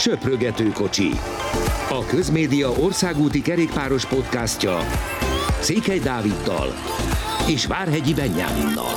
Söprögető 0.00 0.68
kocsi. 0.68 1.10
A 1.88 2.04
Közmédia 2.08 2.70
országúti 2.70 3.42
kerékpáros 3.42 4.06
podcastja 4.06 4.78
Székely 5.60 5.98
Dáviddal 5.98 6.68
és 7.48 7.66
Várhegyi 7.66 8.14
Benyáminnal. 8.14 8.94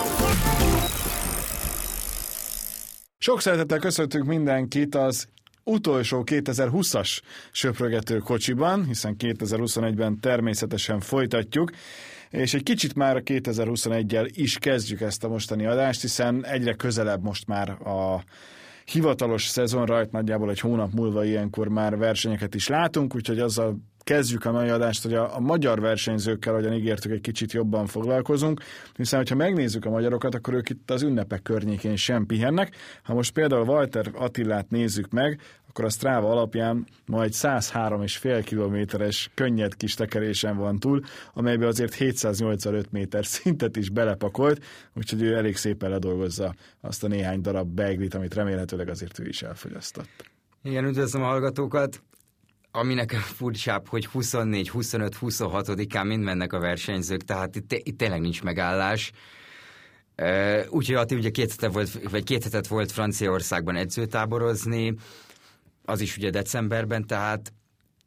Sok 3.18 3.42
szeretettel 3.42 3.79
köszöntünk 3.79 4.26
mindenkit 4.26 4.96
az 4.96 5.28
utolsó 5.63 6.24
2020-as 6.26 7.20
söprögető 7.51 8.17
kocsiban, 8.17 8.85
hiszen 8.85 9.15
2021-ben 9.20 10.20
természetesen 10.20 10.99
folytatjuk, 10.99 11.72
és 12.29 12.54
egy 12.54 12.63
kicsit 12.63 12.96
már 12.96 13.15
a 13.15 13.22
2021-el 13.22 14.29
is 14.33 14.58
kezdjük 14.58 15.01
ezt 15.01 15.24
a 15.24 15.28
mostani 15.28 15.65
adást, 15.65 16.02
hiszen 16.02 16.45
egyre 16.45 16.73
közelebb 16.73 17.23
most 17.23 17.48
már 17.48 17.70
a 17.70 18.23
hivatalos 18.86 19.48
szezonra, 19.48 20.08
nagyjából 20.12 20.50
egy 20.50 20.59
hónap 20.59 20.94
múlva 20.94 21.23
ilyenkor 21.23 21.68
már 21.68 21.98
versenyeket 21.98 22.55
is 22.55 22.68
látunk, 22.68 23.16
úgyhogy 23.16 23.40
azzal 23.40 23.78
kezdjük 24.03 24.45
a 24.45 24.52
mai 24.52 24.70
adást, 24.70 25.03
hogy 25.03 25.13
a, 25.13 25.35
a 25.35 25.39
magyar 25.39 25.80
versenyzőkkel, 25.80 26.53
ahogyan 26.53 26.73
ígértük, 26.73 27.12
egy 27.12 27.21
kicsit 27.21 27.52
jobban 27.52 27.85
foglalkozunk, 27.85 28.62
hiszen 28.95 29.26
ha 29.29 29.35
megnézzük 29.35 29.85
a 29.85 29.89
magyarokat, 29.89 30.35
akkor 30.35 30.53
ők 30.53 30.70
itt 30.70 30.91
az 30.91 31.02
ünnepek 31.02 31.41
környékén 31.41 31.95
sem 31.95 32.26
pihennek. 32.26 32.76
Ha 33.03 33.13
most 33.13 33.34
például 33.34 33.67
Walter 33.67 34.12
Attillát 34.13 34.70
nézzük 34.70 35.09
meg, 35.09 35.39
akkor 35.70 35.85
a 35.85 35.89
Strava 35.89 36.31
alapján 36.31 36.88
majd 37.05 37.31
103,5 37.34 38.41
kilométeres 38.45 39.31
könnyed 39.34 39.76
kis 39.76 39.93
tekerésen 39.93 40.57
van 40.57 40.79
túl, 40.79 41.01
amelybe 41.34 41.67
azért 41.67 41.93
785 41.93 42.91
méter 42.91 43.26
szintet 43.26 43.76
is 43.76 43.90
belepakolt, 43.90 44.63
úgyhogy 44.93 45.21
ő 45.21 45.35
elég 45.35 45.55
szépen 45.55 45.90
ledolgozza 45.90 46.55
azt 46.81 47.04
a 47.04 47.07
néhány 47.07 47.41
darab 47.41 47.67
beiglit, 47.67 48.13
amit 48.13 48.34
remélhetőleg 48.34 48.90
azért 48.90 49.20
ő 49.20 49.27
is 49.27 49.41
elfogyasztott. 49.41 50.09
Igen, 50.63 50.85
üdvözlöm 50.85 51.23
a 51.23 51.26
hallgatókat! 51.26 52.01
Ami 52.76 52.94
nekem 52.94 53.20
furcsább, 53.20 53.88
hogy 53.88 54.05
24, 54.05 54.70
25, 54.70 55.18
26-án 55.21 56.07
mind 56.07 56.24
mennek 56.24 56.54
a 56.54 56.60
versenyzők, 56.60 57.21
tehát 57.21 57.55
itt, 57.55 57.74
itt 57.74 57.98
tényleg 57.98 58.21
nincs 58.21 58.43
megállás. 58.43 59.12
Úgyhogy 60.70 60.96
Ati 60.96 61.16
ugye 61.16 61.29
két 61.29 61.51
hetet 61.51 61.74
volt, 61.74 62.10
vagy 62.10 62.24
két 62.24 62.44
hetet 62.44 62.68
volt 62.68 62.91
Franciaországban 62.91 63.76
edzőtáborozni, 63.76 64.95
az 65.85 66.01
is 66.01 66.17
ugye 66.17 66.29
decemberben, 66.29 67.07
tehát, 67.07 67.53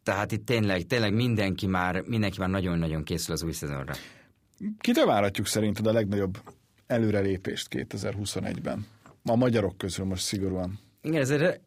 tehát 0.03 0.33
itt 0.33 0.47
tényleg, 0.47 0.83
tényleg 0.83 1.15
mindenki 1.15 1.67
már, 1.67 2.03
mindenki 2.07 2.39
már 2.39 2.49
nagyon-nagyon 2.49 3.05
készül 3.05 3.35
az 3.35 3.43
új 3.43 3.53
szezonra. 3.53 3.95
Kitől 4.81 5.07
várhatjuk 5.07 5.47
szerinted 5.47 5.87
a 5.87 5.93
legnagyobb 5.93 6.43
előrelépést 6.87 7.69
2021-ben? 7.71 8.87
A 9.25 9.37
magyarok 9.37 9.79
közül 9.79 10.05
most 10.05 10.23
szigorúan. 10.23 10.79
Igen, 11.03 11.21
ez 11.21 11.37
re- 11.37 11.61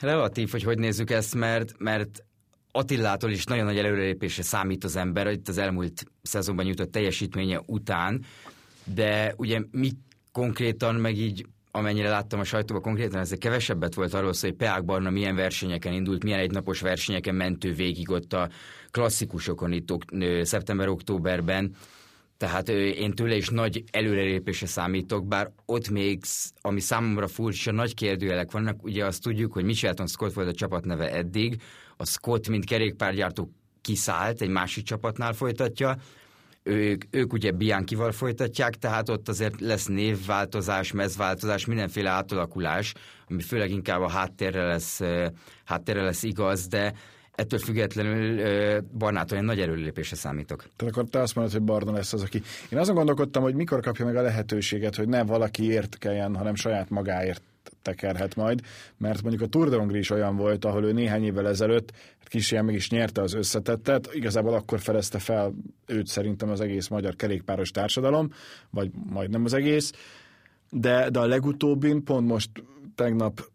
relatív, 0.00 0.50
hogy 0.50 0.62
hogy 0.62 0.78
nézzük 0.78 1.10
ezt, 1.10 1.34
mert, 1.34 1.74
mert 1.78 2.24
Attillától 2.76 3.30
is 3.30 3.44
nagyon 3.44 3.64
nagy 3.64 3.78
előrelépésre 3.78 4.42
számít 4.42 4.84
az 4.84 4.96
ember, 4.96 5.26
itt 5.26 5.48
az 5.48 5.58
elmúlt 5.58 6.04
szezonban 6.22 6.64
nyújtott 6.64 6.90
teljesítménye 6.90 7.60
után, 7.66 8.24
de 8.94 9.34
ugye 9.36 9.60
mi 9.70 9.90
konkrétan 10.32 10.94
meg 10.94 11.16
így 11.16 11.46
amennyire 11.70 12.08
láttam 12.08 12.40
a 12.40 12.44
sajtóban 12.44 12.82
konkrétan, 12.82 13.20
ez 13.20 13.32
kevesebbet 13.38 13.94
volt 13.94 14.14
arról 14.14 14.32
szó, 14.32 14.48
hogy 14.48 14.56
Peák 14.56 14.84
Barna 14.84 15.10
milyen 15.10 15.34
versenyeken 15.34 15.92
indult, 15.92 16.24
milyen 16.24 16.38
egynapos 16.38 16.80
versenyeken 16.80 17.34
mentő 17.34 17.72
végig 17.72 18.10
ott 18.10 18.32
a 18.32 18.48
klasszikusokon 18.90 19.72
itt 19.72 19.88
szeptember-októberben. 20.42 21.74
Tehát 22.36 22.68
én 22.68 23.12
tőle 23.12 23.36
is 23.36 23.48
nagy 23.48 23.84
előrelépésre 23.90 24.66
számítok, 24.66 25.26
bár 25.26 25.50
ott 25.66 25.88
még, 25.88 26.22
ami 26.60 26.80
számomra 26.80 27.28
furcsa, 27.28 27.72
nagy 27.72 27.94
kérdőjelek 27.94 28.50
vannak, 28.50 28.82
ugye 28.82 29.04
azt 29.04 29.22
tudjuk, 29.22 29.52
hogy 29.52 29.64
Michelton 29.64 30.06
Scott 30.06 30.32
volt 30.32 30.48
a 30.48 30.54
csapatneve 30.54 31.12
eddig, 31.12 31.60
a 31.96 32.04
Scott, 32.04 32.48
mint 32.48 32.64
kerékpárgyártó 32.64 33.50
kiszállt, 33.80 34.40
egy 34.40 34.48
másik 34.48 34.84
csapatnál 34.84 35.32
folytatja, 35.32 35.96
ők, 36.62 37.04
ők 37.10 37.32
ugye 37.32 37.50
Bianchival 37.50 38.12
folytatják, 38.12 38.74
tehát 38.74 39.08
ott 39.08 39.28
azért 39.28 39.60
lesz 39.60 39.86
névváltozás, 39.86 40.92
mezváltozás, 40.92 41.64
mindenféle 41.64 42.10
átalakulás, 42.10 42.94
ami 43.28 43.42
főleg 43.42 43.70
inkább 43.70 44.00
a 44.00 44.10
háttérre 44.10 44.66
lesz, 44.66 45.00
háttérre 45.64 46.02
lesz 46.02 46.22
igaz, 46.22 46.66
de 46.66 46.92
ettől 47.32 47.58
függetlenül 47.58 48.82
Barnától 48.98 49.38
egy 49.38 49.44
nagy 49.44 49.60
erőlépésre 49.60 50.16
számítok. 50.16 50.64
Tehát 50.76 50.96
akkor 50.96 51.08
te 51.08 51.20
azt 51.20 51.34
mondod, 51.34 51.52
hogy 51.52 51.62
Barna 51.62 51.92
lesz 51.92 52.12
az, 52.12 52.22
aki... 52.22 52.42
Én 52.68 52.78
azon 52.78 52.94
gondolkodtam, 52.94 53.42
hogy 53.42 53.54
mikor 53.54 53.80
kapja 53.80 54.04
meg 54.04 54.16
a 54.16 54.22
lehetőséget, 54.22 54.96
hogy 54.96 55.08
ne 55.08 55.24
valaki 55.24 55.64
ért 55.64 55.98
kelljen, 55.98 56.36
hanem 56.36 56.54
saját 56.54 56.90
magáért 56.90 57.42
tekerhet 57.82 58.34
majd, 58.34 58.60
mert 58.96 59.22
mondjuk 59.22 59.42
a 59.42 59.46
Tour 59.46 59.68
de 59.68 59.76
Hongrie 59.76 60.00
is 60.00 60.10
olyan 60.10 60.36
volt, 60.36 60.64
ahol 60.64 60.84
ő 60.84 60.92
néhány 60.92 61.24
évvel 61.24 61.48
ezelőtt 61.48 61.92
kis 62.28 62.50
meg 62.50 62.74
is 62.74 62.90
nyerte 62.90 63.22
az 63.22 63.34
összetettet, 63.34 64.08
igazából 64.12 64.54
akkor 64.54 64.80
felezte 64.80 65.18
fel 65.18 65.54
őt 65.86 66.06
szerintem 66.06 66.50
az 66.50 66.60
egész 66.60 66.88
magyar 66.88 67.16
kerékpáros 67.16 67.70
társadalom, 67.70 68.30
vagy 68.70 68.90
majdnem 69.10 69.44
az 69.44 69.52
egész, 69.52 69.92
de, 70.70 71.10
de 71.10 71.18
a 71.18 71.26
legutóbbin 71.26 72.04
pont 72.04 72.26
most 72.26 72.50
tegnap 72.94 73.50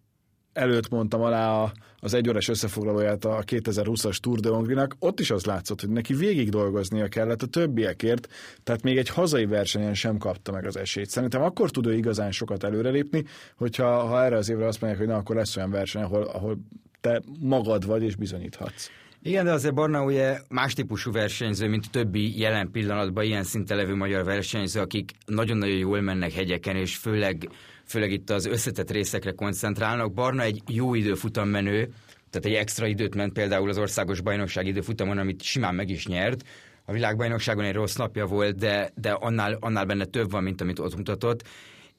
előtt 0.53 0.89
mondtam 0.89 1.21
alá 1.21 1.61
a, 1.61 1.71
az 2.03 2.13
egyórás 2.13 2.47
összefoglalóját 2.47 3.25
a 3.25 3.44
2020-as 3.45 4.17
Tour 4.17 4.39
de 4.39 4.50
Hongrinak, 4.50 4.95
ott 5.00 5.19
is 5.19 5.31
az 5.31 5.45
látszott, 5.45 5.81
hogy 5.81 5.89
neki 5.89 6.13
végig 6.13 6.50
dolgoznia 6.50 7.07
kellett 7.07 7.41
a 7.41 7.47
többiekért, 7.47 8.28
tehát 8.63 8.81
még 8.81 8.97
egy 8.97 9.09
hazai 9.09 9.45
versenyen 9.45 9.94
sem 9.94 10.17
kapta 10.17 10.51
meg 10.51 10.66
az 10.66 10.78
esélyt. 10.78 11.09
Szerintem 11.09 11.41
akkor 11.41 11.72
tud 11.72 11.85
ő 11.85 11.95
igazán 11.95 12.31
sokat 12.31 12.63
előrelépni, 12.63 13.23
hogyha 13.56 14.06
ha 14.06 14.23
erre 14.23 14.35
az 14.35 14.50
évre 14.50 14.66
azt 14.66 14.81
mondják, 14.81 15.03
hogy 15.03 15.12
na, 15.12 15.19
akkor 15.19 15.35
lesz 15.35 15.57
olyan 15.57 15.72
verseny, 15.72 16.01
ahol, 16.01 16.23
ahol 16.23 16.57
te 17.01 17.22
magad 17.39 17.85
vagy 17.85 18.03
és 18.03 18.16
bizonyíthatsz. 18.16 18.89
Igen, 19.23 19.45
de 19.45 19.51
azért 19.51 19.73
Barna 19.73 20.03
ugye 20.03 20.39
más 20.50 20.73
típusú 20.73 21.12
versenyző, 21.12 21.68
mint 21.68 21.85
a 21.85 21.89
többi 21.91 22.39
jelen 22.39 22.72
pillanatban 22.72 23.23
ilyen 23.23 23.44
szinten 23.44 23.78
levő 23.78 23.95
magyar 23.95 24.23
versenyző, 24.23 24.79
akik 24.79 25.12
nagyon-nagyon 25.25 25.78
jól 25.78 26.01
mennek 26.01 26.31
hegyeken, 26.31 26.75
és 26.75 26.95
főleg 26.95 27.50
főleg 27.91 28.12
itt 28.12 28.29
az 28.29 28.46
összetett 28.46 28.91
részekre 28.91 29.31
koncentrálnak. 29.31 30.13
Barna 30.13 30.41
egy 30.41 30.62
jó 30.68 30.94
időfutam 30.94 31.50
menő, 31.50 31.90
tehát 32.29 32.46
egy 32.46 32.53
extra 32.53 32.88
időt 32.88 33.16
ment 33.16 33.34
például 33.34 33.69
az 33.69 33.78
országos 33.78 34.22
bajnokság 34.22 34.68
időfutamon, 34.68 35.18
amit 35.18 35.41
simán 35.41 35.75
meg 35.75 35.90
is 35.90 36.07
nyert. 36.07 36.44
A 36.85 36.91
világbajnokságon 36.91 37.63
egy 37.63 37.74
rossz 37.74 37.96
napja 37.96 38.25
volt, 38.25 38.56
de, 38.56 38.91
de 38.96 39.12
annál, 39.12 39.57
annál 39.59 39.85
benne 39.85 40.06
több 40.06 40.31
van, 40.31 40.44
mint 40.44 40.62
amit 40.62 40.80
ott 40.80 40.96
mutatott. 40.96 41.44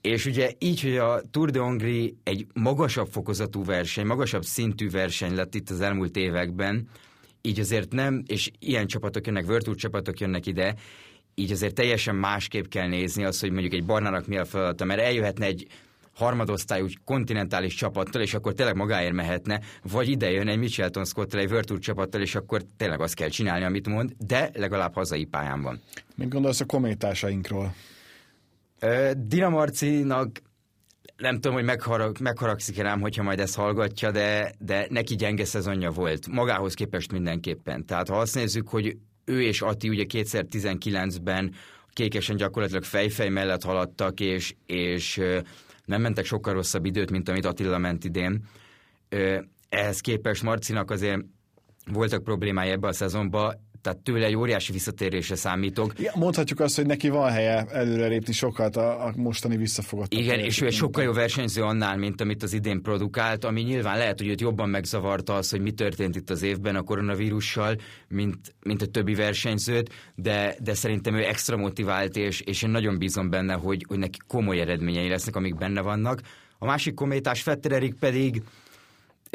És 0.00 0.26
ugye 0.26 0.52
így, 0.58 0.82
hogy 0.82 0.96
a 0.96 1.22
Tour 1.30 1.50
de 1.50 1.58
Hongrie 1.58 2.10
egy 2.22 2.46
magasabb 2.54 3.08
fokozatú 3.10 3.64
verseny, 3.64 4.06
magasabb 4.06 4.44
szintű 4.44 4.90
verseny 4.90 5.34
lett 5.34 5.54
itt 5.54 5.70
az 5.70 5.80
elmúlt 5.80 6.16
években, 6.16 6.88
így 7.42 7.60
azért 7.60 7.92
nem, 7.92 8.22
és 8.26 8.50
ilyen 8.58 8.86
csapatok 8.86 9.26
jönnek, 9.26 9.46
Tour 9.46 9.76
csapatok 9.76 10.20
jönnek 10.20 10.46
ide, 10.46 10.74
így 11.34 11.52
azért 11.52 11.74
teljesen 11.74 12.14
másképp 12.14 12.66
kell 12.66 12.88
nézni 12.88 13.24
az, 13.24 13.40
hogy 13.40 13.50
mondjuk 13.50 13.72
egy 13.72 13.84
Barnának 13.84 14.26
mi 14.26 14.36
a 14.36 14.44
feladata, 14.44 14.84
mert 14.84 15.00
eljöhetne 15.00 15.46
egy 15.46 15.66
harmadosztályú 16.14 16.86
kontinentális 17.04 17.74
csapattal, 17.74 18.22
és 18.22 18.34
akkor 18.34 18.54
tényleg 18.54 18.76
magáért 18.76 19.12
mehetne, 19.12 19.60
vagy 19.82 20.08
ide 20.08 20.30
jön 20.30 20.48
egy 20.48 20.58
Michelton 20.58 21.04
Scott 21.04 21.34
egy 21.34 21.50
Virtual 21.50 21.78
csapattal, 21.78 22.20
és 22.20 22.34
akkor 22.34 22.62
tényleg 22.76 23.00
azt 23.00 23.14
kell 23.14 23.28
csinálni, 23.28 23.64
amit 23.64 23.88
mond, 23.88 24.12
de 24.18 24.50
legalább 24.54 24.94
hazai 24.94 25.24
pályán 25.24 25.62
van. 25.62 25.80
Mit 26.16 26.28
gondolsz 26.28 26.60
a 26.60 26.64
kométásainkról? 26.64 27.74
Dina 29.16 29.48
Marcinak 29.48 30.42
nem 31.16 31.34
tudom, 31.34 31.52
hogy 31.52 31.64
megharag, 31.64 32.20
megharagszik 32.20 32.76
rám, 32.76 33.00
hogyha 33.00 33.22
majd 33.22 33.40
ezt 33.40 33.54
hallgatja, 33.54 34.10
de, 34.10 34.52
de 34.58 34.86
neki 34.90 35.16
gyenge 35.16 35.44
szezonja 35.44 35.90
volt. 35.90 36.26
Magához 36.26 36.74
képest 36.74 37.12
mindenképpen. 37.12 37.86
Tehát 37.86 38.08
ha 38.08 38.18
azt 38.18 38.34
nézzük, 38.34 38.68
hogy 38.68 38.96
ő 39.24 39.42
és 39.42 39.60
Ati 39.60 39.88
ugye 39.88 40.04
2019-ben 40.08 41.54
kékesen 41.92 42.36
gyakorlatilag 42.36 42.84
fejfej 42.84 43.28
mellett 43.28 43.62
haladtak, 43.62 44.20
és, 44.20 44.54
és 44.66 45.20
nem 45.84 46.00
mentek 46.00 46.24
sokkal 46.24 46.54
rosszabb 46.54 46.84
időt, 46.84 47.10
mint 47.10 47.28
amit 47.28 47.44
Attila 47.44 47.78
ment 47.78 48.04
idén. 48.04 48.44
Ehhez 49.68 50.00
képest 50.00 50.42
Marcinak 50.42 50.90
azért 50.90 51.20
voltak 51.92 52.24
problémái 52.24 52.70
ebbe 52.70 52.88
a 52.88 52.92
szezonban, 52.92 53.54
tehát 53.82 53.98
tőle 53.98 54.26
egy 54.26 54.36
óriási 54.36 54.72
visszatérésre 54.72 55.34
számítok. 55.34 55.92
Ja, 55.98 56.12
mondhatjuk 56.14 56.60
azt, 56.60 56.76
hogy 56.76 56.86
neki 56.86 57.08
van 57.08 57.30
helye 57.30 57.66
előrelépni 57.70 58.32
sokat 58.32 58.76
a, 58.76 59.06
a 59.06 59.12
mostani 59.16 59.56
visszafogott. 59.56 60.12
Igen, 60.14 60.38
és 60.38 60.60
ő 60.60 60.66
egy 60.66 60.72
sokkal 60.72 61.04
jó 61.04 61.12
versenyző 61.12 61.62
annál, 61.62 61.96
mint 61.96 62.20
amit 62.20 62.42
az 62.42 62.52
idén 62.52 62.82
produkált, 62.82 63.44
ami 63.44 63.60
nyilván 63.60 63.98
lehet, 63.98 64.18
hogy 64.18 64.28
őt 64.28 64.40
jobban 64.40 64.68
megzavarta 64.68 65.34
az, 65.34 65.50
hogy 65.50 65.60
mi 65.60 65.70
történt 65.70 66.16
itt 66.16 66.30
az 66.30 66.42
évben 66.42 66.76
a 66.76 66.82
koronavírussal, 66.82 67.76
mint, 68.08 68.54
mint 68.62 68.82
a 68.82 68.86
többi 68.86 69.14
versenyzőt, 69.14 69.90
de, 70.14 70.54
de 70.62 70.74
szerintem 70.74 71.14
ő 71.14 71.24
extra 71.24 71.56
motivált, 71.56 72.16
és, 72.16 72.40
és 72.40 72.62
én 72.62 72.70
nagyon 72.70 72.98
bízom 72.98 73.30
benne, 73.30 73.54
hogy, 73.54 73.84
hogy 73.88 73.98
neki 73.98 74.18
komoly 74.26 74.60
eredményei 74.60 75.08
lesznek, 75.08 75.36
amik 75.36 75.54
benne 75.54 75.80
vannak. 75.80 76.20
A 76.58 76.66
másik 76.66 76.94
kométás 76.94 77.42
Fettererik 77.42 77.94
pedig 77.94 78.42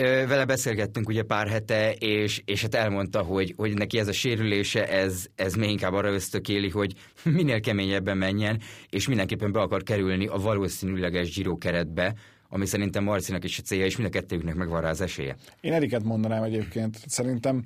vele 0.04 0.46
beszélgettünk 0.46 1.10
ugye 1.10 1.24
pár 1.24 1.48
hete, 1.48 1.94
és, 1.94 2.42
és 2.46 2.62
hát 2.62 2.76
elmondta, 2.76 3.22
hogy, 3.22 3.54
hogy 3.58 3.74
neki 3.74 4.00
ez 4.00 4.08
a 4.08 4.12
sérülése, 4.12 4.90
ez, 4.90 5.26
ez 5.36 5.54
még 5.54 5.70
inkább 5.70 5.94
arra 5.94 6.14
ösztökéli, 6.14 6.70
hogy 6.70 6.94
minél 7.24 7.60
keményebben 7.60 8.18
menjen, 8.18 8.62
és 8.90 9.08
mindenképpen 9.08 9.52
be 9.52 9.60
akar 9.60 9.84
kerülni 9.84 10.28
a 10.28 10.38
valószínűleges 10.38 11.36
Giro 11.36 11.58
keretbe, 11.58 12.14
ami 12.50 12.66
szerintem 12.66 13.04
Marcinak 13.04 13.44
is 13.44 13.60
a 13.60 13.62
célja, 13.62 13.86
és 13.86 13.98
mind 13.98 14.10
a 14.10 14.12
kettőjüknek 14.12 14.56
megvan 14.56 14.82
rá 14.82 14.90
az 14.90 15.02
esélye. 15.02 15.36
Én 15.62 15.74
Eriket 15.74 16.04
mondanám 16.04 16.44
egyébként. 16.44 16.98
Szerintem 17.06 17.66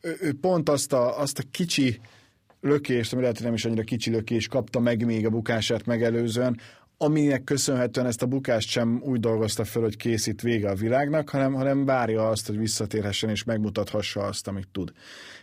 ő, 0.00 0.16
ő 0.20 0.32
pont 0.40 0.68
azt 0.68 0.92
a, 0.92 1.20
azt 1.20 1.38
a 1.38 1.42
kicsi 1.50 2.00
lökést, 2.60 3.12
ami 3.12 3.20
lehet, 3.20 3.36
hogy 3.36 3.46
nem 3.46 3.54
is 3.54 3.64
annyira 3.64 3.82
kicsi 3.82 4.10
lökés, 4.10 4.48
kapta 4.48 4.80
meg 4.80 5.04
még 5.04 5.26
a 5.26 5.30
bukását 5.30 5.86
megelőzően, 5.86 6.60
aminek 7.02 7.44
köszönhetően 7.44 8.06
ezt 8.06 8.22
a 8.22 8.26
bukást 8.26 8.68
sem 8.68 9.02
úgy 9.04 9.20
dolgozta 9.20 9.64
fel, 9.64 9.82
hogy 9.82 9.96
készít 9.96 10.42
vége 10.42 10.70
a 10.70 10.74
világnak, 10.74 11.28
hanem, 11.28 11.52
hanem 11.52 11.84
várja 11.84 12.28
azt, 12.28 12.46
hogy 12.46 12.58
visszatérhessen 12.58 13.30
és 13.30 13.44
megmutathassa 13.44 14.20
azt, 14.20 14.48
amit 14.48 14.68
tud. 14.72 14.92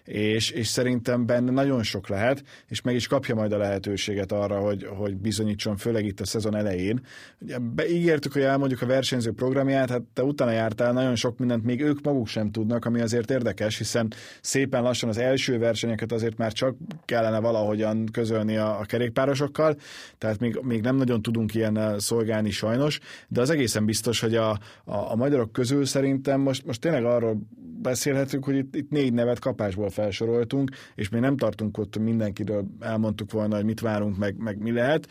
És, 0.03 0.49
és 0.49 0.67
szerintem 0.67 1.25
benne 1.25 1.51
nagyon 1.51 1.83
sok 1.83 2.07
lehet, 2.07 2.43
és 2.67 2.81
meg 2.81 2.95
is 2.95 3.07
kapja 3.07 3.35
majd 3.35 3.51
a 3.51 3.57
lehetőséget 3.57 4.31
arra, 4.31 4.59
hogy, 4.59 4.87
hogy 4.97 5.15
bizonyítson, 5.15 5.77
főleg 5.77 6.05
itt 6.05 6.19
a 6.19 6.25
szezon 6.25 6.55
elején. 6.55 7.01
Ugye 7.39 7.57
beígértük, 7.59 8.33
hogy 8.33 8.41
elmondjuk 8.41 8.81
a 8.81 8.85
versenyző 8.85 9.31
programját, 9.31 9.89
hát 9.89 10.01
te 10.13 10.23
utána 10.23 10.51
jártál, 10.51 10.93
nagyon 10.93 11.15
sok 11.15 11.37
mindent 11.37 11.63
még 11.63 11.81
ők 11.81 12.01
maguk 12.01 12.27
sem 12.27 12.51
tudnak, 12.51 12.85
ami 12.85 13.01
azért 13.01 13.31
érdekes, 13.31 13.77
hiszen 13.77 14.13
szépen 14.41 14.81
lassan 14.81 15.09
az 15.09 15.17
első 15.17 15.57
versenyeket 15.57 16.11
azért 16.11 16.37
már 16.37 16.51
csak 16.51 16.75
kellene 17.05 17.39
valahogyan 17.39 18.05
közölni 18.11 18.57
a, 18.57 18.79
a 18.79 18.83
kerékpárosokkal, 18.83 19.75
tehát 20.17 20.39
még, 20.39 20.59
még 20.61 20.81
nem 20.81 20.95
nagyon 20.95 21.21
tudunk 21.21 21.46
tudunk 21.47 21.77
ilyen 21.77 21.99
szolgálni 21.99 22.49
sajnos, 22.49 22.99
de 23.27 23.41
az 23.41 23.49
egészen 23.49 23.85
biztos, 23.85 24.19
hogy 24.19 24.35
a, 24.35 24.49
a, 24.49 24.57
a 24.85 25.15
magyarok 25.15 25.51
közül 25.51 25.85
szerintem 25.85 26.41
most, 26.41 26.65
most 26.65 26.81
tényleg 26.81 27.05
arról 27.05 27.37
beszélhetünk, 27.81 28.45
hogy 28.45 28.55
itt, 28.55 28.75
itt 28.75 28.89
négy 28.89 29.13
nevet 29.13 29.39
kapásból 29.39 29.89
felsoroltunk, 29.89 30.71
és 30.95 31.09
még 31.09 31.21
nem 31.21 31.37
tartunk 31.37 31.77
ott 31.77 31.97
mindenkiről, 31.97 32.65
elmondtuk 32.79 33.31
volna, 33.31 33.55
hogy 33.55 33.65
mit 33.65 33.79
várunk, 33.79 34.17
meg, 34.17 34.37
meg 34.37 34.57
mi 34.57 34.71
lehet. 34.71 35.07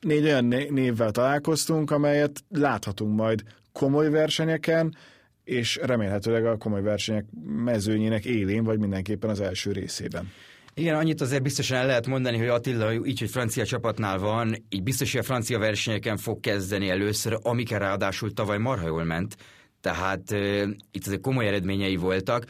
Négy 0.00 0.24
olyan 0.24 0.44
névvel 0.70 1.10
találkoztunk, 1.10 1.90
amelyet 1.90 2.44
láthatunk 2.48 3.16
majd 3.16 3.42
komoly 3.72 4.10
versenyeken, 4.10 4.96
és 5.44 5.80
remélhetőleg 5.82 6.46
a 6.46 6.56
komoly 6.56 6.82
versenyek 6.82 7.24
mezőnyének 7.64 8.24
élén, 8.24 8.64
vagy 8.64 8.78
mindenképpen 8.78 9.30
az 9.30 9.40
első 9.40 9.72
részében. 9.72 10.30
Igen, 10.78 10.94
annyit 10.94 11.20
azért 11.20 11.42
biztosan 11.42 11.76
el 11.76 11.86
lehet 11.86 12.06
mondani, 12.06 12.38
hogy 12.38 12.48
Attila 12.48 12.92
így, 12.92 13.18
hogy 13.18 13.30
francia 13.30 13.64
csapatnál 13.64 14.18
van, 14.18 14.56
így 14.68 14.82
biztos, 14.82 15.12
hogy 15.12 15.20
a 15.20 15.24
francia 15.24 15.58
versenyeken 15.58 16.16
fog 16.16 16.40
kezdeni 16.40 16.88
először, 16.88 17.38
amikkel 17.42 17.78
ráadásul 17.78 18.32
tavaly 18.32 18.58
marha 18.58 18.86
jól 18.86 19.04
ment, 19.04 19.36
tehát 19.80 20.30
uh, 20.30 20.68
itt 20.90 21.06
azért 21.06 21.20
komoly 21.20 21.46
eredményei 21.46 21.96
voltak. 21.96 22.44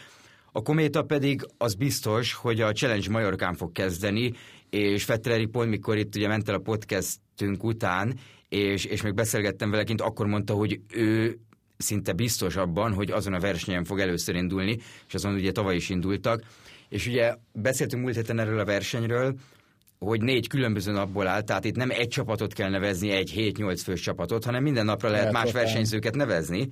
A 0.53 0.63
Kométa 0.63 1.03
pedig 1.03 1.47
az 1.59 1.75
biztos, 1.75 2.33
hogy 2.33 2.61
a 2.61 2.73
Challenge 2.73 3.11
Majorkán 3.11 3.55
fog 3.55 3.73
kezdeni, 3.73 4.33
és 4.71 5.05
Fetteleri 5.05 5.47
pont, 5.47 5.71
mikor 5.71 5.97
itt 5.97 6.17
ugye 6.17 6.29
ment 6.29 6.49
el 6.49 6.55
a 6.55 6.59
podcastünk 6.59 7.65
után, 7.65 8.19
és, 8.49 8.85
és 8.85 9.03
még 9.03 9.15
beszélgettem 9.15 9.71
vele 9.71 9.85
kint, 9.85 10.01
akkor 10.01 10.27
mondta, 10.27 10.55
hogy 10.55 10.81
ő 10.93 11.39
szinte 11.77 12.13
biztos 12.13 12.57
abban, 12.57 12.93
hogy 12.93 13.11
azon 13.11 13.35
a 13.35 13.41
versenyen 13.41 13.85
fog 13.85 14.01
először 14.01 14.35
indulni, 14.35 14.79
és 15.09 15.15
azon 15.15 15.35
ugye 15.35 15.53
tavaly 15.53 15.77
is 15.77 15.89
indultak, 15.89 16.43
és 16.89 17.07
ugye 17.07 17.35
beszéltünk 17.53 18.03
múlt 18.03 18.15
héten 18.15 18.39
erről 18.39 18.59
a 18.59 18.65
versenyről, 18.65 19.35
hogy 19.99 20.21
négy 20.21 20.49
különböző 20.49 20.93
napból 20.93 21.27
áll, 21.27 21.43
tehát 21.43 21.65
itt 21.65 21.77
nem 21.77 21.91
egy 21.91 22.09
csapatot 22.09 22.53
kell 22.53 22.71
nevezni, 22.71 23.11
egy 23.11 23.33
7-8 23.37 23.81
fős 23.85 24.01
csapatot, 24.01 24.45
hanem 24.45 24.63
minden 24.63 24.85
napra 24.85 25.09
lehet, 25.09 25.33
lehet 25.33 25.45
más 25.45 25.53
versenyzőket 25.53 26.15
nevezni. 26.15 26.69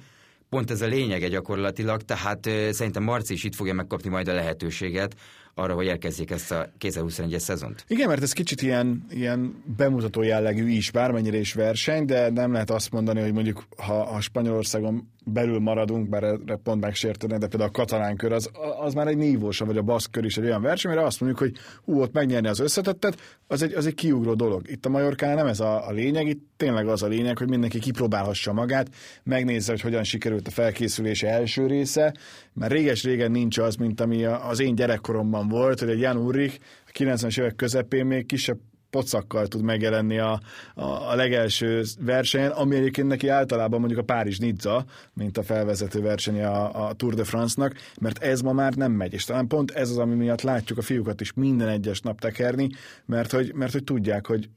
Pont 0.49 0.70
ez 0.70 0.82
a 0.82 0.87
lényege 0.87 1.28
gyakorlatilag, 1.28 2.02
tehát 2.02 2.50
szerintem 2.70 3.02
Marci 3.02 3.32
is 3.32 3.44
itt 3.44 3.55
fogja 3.55 3.75
megkapni 3.75 4.11
majd 4.11 4.28
a 4.28 4.34
lehetőséget 4.34 5.14
arra, 5.55 5.75
hogy 5.75 5.87
elkezdjék 5.87 6.31
ezt 6.31 6.53
a 6.53 6.69
2021-es 6.81 7.39
szezont. 7.39 7.85
Igen, 7.89 8.09
mert 8.09 8.23
ez 8.23 8.33
kicsit 8.33 8.62
ilyen, 8.62 9.05
ilyen 9.11 9.62
bemutató 9.77 10.23
jellegű 10.23 10.69
is, 10.69 10.91
bármennyire 10.91 11.37
is 11.37 11.53
verseny, 11.53 12.05
de 12.05 12.31
nem 12.31 12.53
lehet 12.53 12.71
azt 12.71 12.91
mondani, 12.91 13.21
hogy 13.21 13.33
mondjuk 13.33 13.65
ha, 13.77 14.01
a 14.01 14.21
Spanyolországon 14.21 15.12
belül 15.25 15.59
maradunk, 15.59 16.09
bár 16.09 16.23
erre 16.23 16.56
pont 16.62 16.81
megsértene, 16.81 17.39
de 17.39 17.47
például 17.47 17.71
a 17.71 17.73
katalán 17.73 18.17
kör 18.17 18.33
az, 18.33 18.51
az 18.81 18.95
már 18.95 19.06
egy 19.06 19.17
nívósabb, 19.17 19.67
vagy 19.67 19.77
a 19.77 19.83
baszk 19.83 20.11
kör 20.11 20.25
is 20.25 20.37
egy 20.37 20.45
olyan 20.45 20.62
verseny, 20.62 20.93
mert 20.95 21.06
azt 21.06 21.21
mondjuk, 21.21 21.41
hogy 21.41 21.56
hú, 21.85 22.01
ott 22.01 22.12
megnyerni 22.12 22.49
az 22.49 22.61
összetettet, 22.61 23.41
az 23.47 23.62
egy, 23.62 23.73
az 23.73 23.87
egy 23.87 23.95
kiugró 23.95 24.35
dolog. 24.35 24.71
Itt 24.71 24.87
a 24.87 24.89
Majorkán 24.89 25.35
nem 25.35 25.47
ez 25.47 25.61
a, 25.61 25.89
a 25.89 25.93
lényeg, 25.93 26.27
itt 26.27 26.43
tényleg 26.56 26.89
az 26.89 27.03
a 27.03 27.06
lényeg, 27.06 27.39
hogy 27.39 27.49
mindenki 27.49 27.79
kipróbálhassa 27.79 28.53
magát, 28.53 28.89
megnézze, 29.23 29.71
hogy 29.73 29.81
hogyan 29.81 30.05
sikerült 30.05 30.47
a 30.47 30.51
felkészülése 30.51 31.29
első 31.29 31.67
része, 31.67 32.15
mert 32.53 32.73
réges-régen 32.73 33.31
nincs 33.31 33.59
az, 33.59 33.77
mint 33.77 34.01
ami 34.01 34.25
az 34.25 34.61
én 34.61 34.75
gyerekkoromban 34.75 35.44
volt, 35.49 35.81
hogy 35.81 35.88
egy 35.88 36.00
Jan 36.00 36.17
Ulrich 36.17 36.61
a 36.87 36.91
90-es 36.91 37.38
évek 37.38 37.56
közepén 37.56 38.06
még 38.06 38.26
kisebb 38.26 38.58
pocakkal 38.94 39.46
tud 39.46 39.62
megjelenni 39.62 40.19
a, 40.19 40.41
a, 40.75 40.85
a 40.85 41.14
legelső 41.14 41.82
versenyen, 42.00 42.50
ami 42.50 42.76
egyébként 42.76 43.08
neki 43.08 43.29
általában 43.29 43.79
mondjuk 43.79 44.00
a 44.00 44.05
Párizs-Nizza, 44.05 44.85
mint 45.12 45.38
a 45.38 45.43
felvezető 45.43 46.00
verseny 46.00 46.43
a, 46.43 46.87
a 46.87 46.93
Tour 46.93 47.14
de 47.14 47.25
France-nak, 47.25 47.75
mert 48.00 48.23
ez 48.23 48.41
ma 48.41 48.52
már 48.52 48.75
nem 48.75 48.93
megy, 48.93 49.12
és 49.12 49.25
talán 49.25 49.46
pont 49.46 49.70
ez 49.70 49.91
az, 49.91 49.99
ami 49.99 50.14
miatt 50.14 50.43
látjuk 50.43 50.79
a 50.79 50.82
fiúkat 50.82 51.20
is 51.20 51.32
minden 51.32 51.69
egyes 51.69 52.00
nap 52.00 52.20
tekerni, 52.20 52.69
mert 53.06 53.31
hogy, 53.31 53.55
mert 53.55 53.73
hogy 53.73 53.85
tudják, 53.85 54.26
hogy 54.26 54.49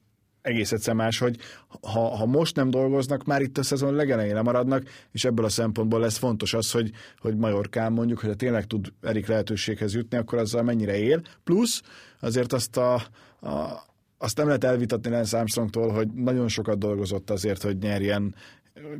egész 0.48 0.72
egyszer 0.72 0.94
más, 0.94 1.20
hogy 1.20 1.38
ha, 1.82 2.16
ha 2.16 2.26
most 2.26 2.56
nem 2.56 2.70
dolgoznak, 2.70 3.26
már 3.26 3.42
itt 3.42 3.58
a 3.58 3.64
szezon 3.64 3.94
legelején 3.94 4.34
lemaradnak, 4.34 4.84
és 5.12 5.26
ebből 5.26 5.46
a 5.46 5.50
szempontból 5.50 6.00
lesz 6.00 6.18
fontos 6.18 6.54
az, 6.54 6.72
hogy, 6.72 6.92
hogy 7.20 7.38
Majorkán 7.38 7.92
mondjuk, 7.92 8.20
hogy 8.20 8.36
tényleg 8.36 8.66
tud 8.66 8.94
Erik 9.02 9.28
lehetőséghez 9.28 9.96
jutni, 9.96 10.18
akkor 10.18 10.38
azzal 10.38 10.64
mennyire 10.64 10.98
él. 10.98 11.22
Plusz 11.44 11.82
azért 12.20 12.54
azt 12.54 12.78
a, 12.78 12.94
a 13.42 13.86
azt 14.18 14.38
nem 14.38 14.46
lehet 14.46 14.64
elvitatni 14.64 15.10
Lance 15.10 15.38
Armstrongtól, 15.38 15.90
hogy 15.90 16.08
nagyon 16.08 16.48
sokat 16.48 16.78
dolgozott 16.78 17.30
azért, 17.30 17.62
hogy 17.62 17.78
nyerjen 17.78 18.36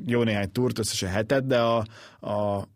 jó 0.06 0.24
néhány 0.24 0.52
túrt, 0.52 0.80
összesen 0.80 1.10
hetet, 1.10 1.48
de 1.48 1.60
a, 1.60 1.86
a, 2.20 2.68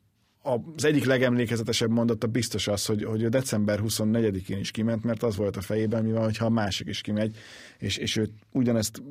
az 0.42 0.86
egyik 0.86 1.06
legemlékezetesebb 1.06 1.90
mondata 1.90 2.28
biztos 2.28 2.68
az, 2.68 2.86
hogy, 2.86 3.04
hogy 3.04 3.26
a 3.26 3.30
december 3.30 3.80
24-én 3.84 4.58
is 4.58 4.72
kiment, 4.72 5.04
mert 5.04 5.24
az 5.24 5.36
volt 5.36 5.58
a 5.58 5.62
fejében, 5.62 6.04
mi 6.04 6.12
van, 6.12 6.24
hogyha 6.24 6.46
a 6.46 6.50
másik 6.50 6.88
is 6.88 7.02
kimegy, 7.02 7.38
és, 7.78 7.98
és 7.98 8.16
ő 8.16 8.30
ugyanezt 8.52 9.02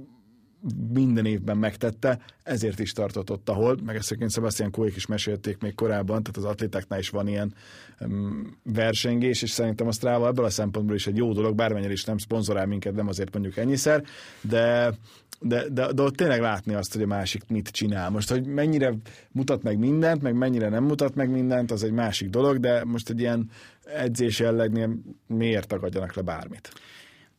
minden 0.92 1.26
évben 1.26 1.56
megtette, 1.56 2.20
ezért 2.42 2.78
is 2.78 2.92
tartott 2.92 3.30
ott, 3.30 3.48
ahol, 3.48 3.76
meg 3.84 3.96
ezt 3.96 4.06
egyébként 4.06 4.32
Sebastian 4.32 4.70
Koik 4.70 4.96
is 4.96 5.06
mesélték 5.06 5.58
még 5.58 5.74
korábban, 5.74 6.22
tehát 6.22 6.36
az 6.36 6.44
atlétáknál 6.44 6.98
is 6.98 7.08
van 7.08 7.28
ilyen 7.28 7.54
um, 8.00 8.56
versengés, 8.62 9.42
és 9.42 9.50
szerintem 9.50 9.86
a 9.86 9.92
Strava 9.92 10.26
ebből 10.26 10.44
a 10.44 10.50
szempontból 10.50 10.94
is 10.94 11.06
egy 11.06 11.16
jó 11.16 11.32
dolog, 11.32 11.54
bármennyire 11.54 11.92
is 11.92 12.04
nem 12.04 12.18
szponzorál 12.18 12.66
minket, 12.66 12.94
nem 12.94 13.08
azért 13.08 13.32
mondjuk 13.32 13.56
ennyiszer, 13.56 14.04
de, 14.40 14.94
de, 15.40 15.68
de, 15.68 15.92
de 15.92 16.02
ott 16.02 16.16
tényleg 16.16 16.40
látni 16.40 16.74
azt, 16.74 16.92
hogy 16.92 17.02
a 17.02 17.06
másik 17.06 17.42
mit 17.48 17.68
csinál. 17.68 18.10
Most, 18.10 18.30
hogy 18.30 18.46
mennyire 18.46 18.94
mutat 19.32 19.62
meg 19.62 19.78
mindent, 19.78 20.22
meg 20.22 20.34
mennyire 20.34 20.68
nem 20.68 20.84
mutat 20.84 21.14
meg 21.14 21.30
mindent, 21.30 21.70
az 21.70 21.84
egy 21.84 21.92
másik 21.92 22.28
dolog, 22.28 22.58
de 22.58 22.84
most 22.84 23.10
egy 23.10 23.20
ilyen 23.20 23.50
edzés 23.84 24.38
jellegnél 24.38 24.98
miért 25.26 25.68
tagadjanak 25.68 26.14
le 26.14 26.22
bármit? 26.22 26.72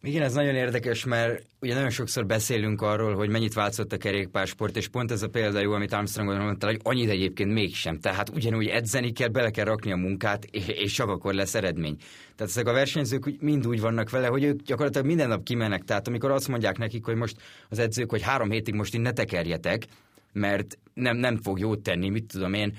Igen, 0.04 0.22
ez 0.22 0.34
nagyon 0.34 0.56
érdekes, 0.56 1.06
mert 1.06 1.46
ugye 1.60 1.74
nagyon 1.74 1.90
sokszor 1.90 2.26
beszélünk 2.26 2.82
arról, 2.82 3.16
hogy 3.16 3.30
mennyit 3.30 3.54
változott 3.54 3.92
a 3.92 3.98
kerékpársport, 3.98 4.78
és 4.78 4.88
pont 4.88 5.12
ez 5.12 5.22
a 5.22 5.30
példa 5.30 5.60
jó, 5.60 5.72
amit 5.74 5.94
Armstrongon 5.94 6.38
mondta, 6.38 6.66
hogy 6.68 6.80
annyit 6.84 7.10
egyébként 7.10 7.54
mégsem. 7.54 8.00
Tehát 8.00 8.30
ugyanúgy 8.30 8.68
edzeni 8.68 9.12
kell, 9.12 9.28
bele 9.28 9.50
kell 9.50 9.66
rakni 9.66 9.92
a 9.92 9.96
munkát, 9.96 10.46
és 10.52 10.92
csak 10.92 11.10
akkor 11.10 11.34
lesz 11.34 11.56
eredmény. 11.56 11.96
Tehát 12.36 12.52
ezek 12.52 12.68
a 12.68 12.74
versenyzők 12.74 13.42
mind 13.42 13.68
úgy 13.68 13.82
vannak 13.82 14.10
vele, 14.10 14.28
hogy 14.28 14.44
ők 14.44 14.62
gyakorlatilag 14.62 15.08
minden 15.08 15.28
nap 15.28 15.44
kimennek. 15.44 15.84
Tehát 15.84 16.08
amikor 16.08 16.32
azt 16.32 16.48
mondják 16.48 16.78
nekik, 16.78 17.06
hogy 17.06 17.16
most 17.16 17.36
az 17.70 17.80
edzők, 17.80 18.10
hogy 18.10 18.22
három 18.22 18.52
hétig 18.52 18.74
most 18.74 18.96
így 18.96 19.02
ne 19.02 19.12
tekerjetek, 19.12 19.86
mert 20.34 20.78
nem, 20.94 21.18
nem 21.18 21.38
fog 21.42 21.60
jót 21.60 21.80
tenni, 21.80 22.10
mit 22.10 22.26
tudom 22.26 22.54
én, 22.54 22.74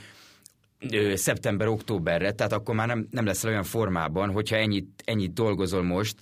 szeptember-októberre, 1.14 2.32
tehát 2.32 2.52
akkor 2.52 2.74
már 2.74 2.86
nem, 2.86 3.06
nem 3.10 3.24
lesz 3.24 3.44
olyan 3.44 3.62
formában, 3.62 4.30
hogyha 4.30 4.56
ennyit, 4.56 5.02
ennyit 5.04 5.32
dolgozol 5.32 5.82
most, 5.82 6.14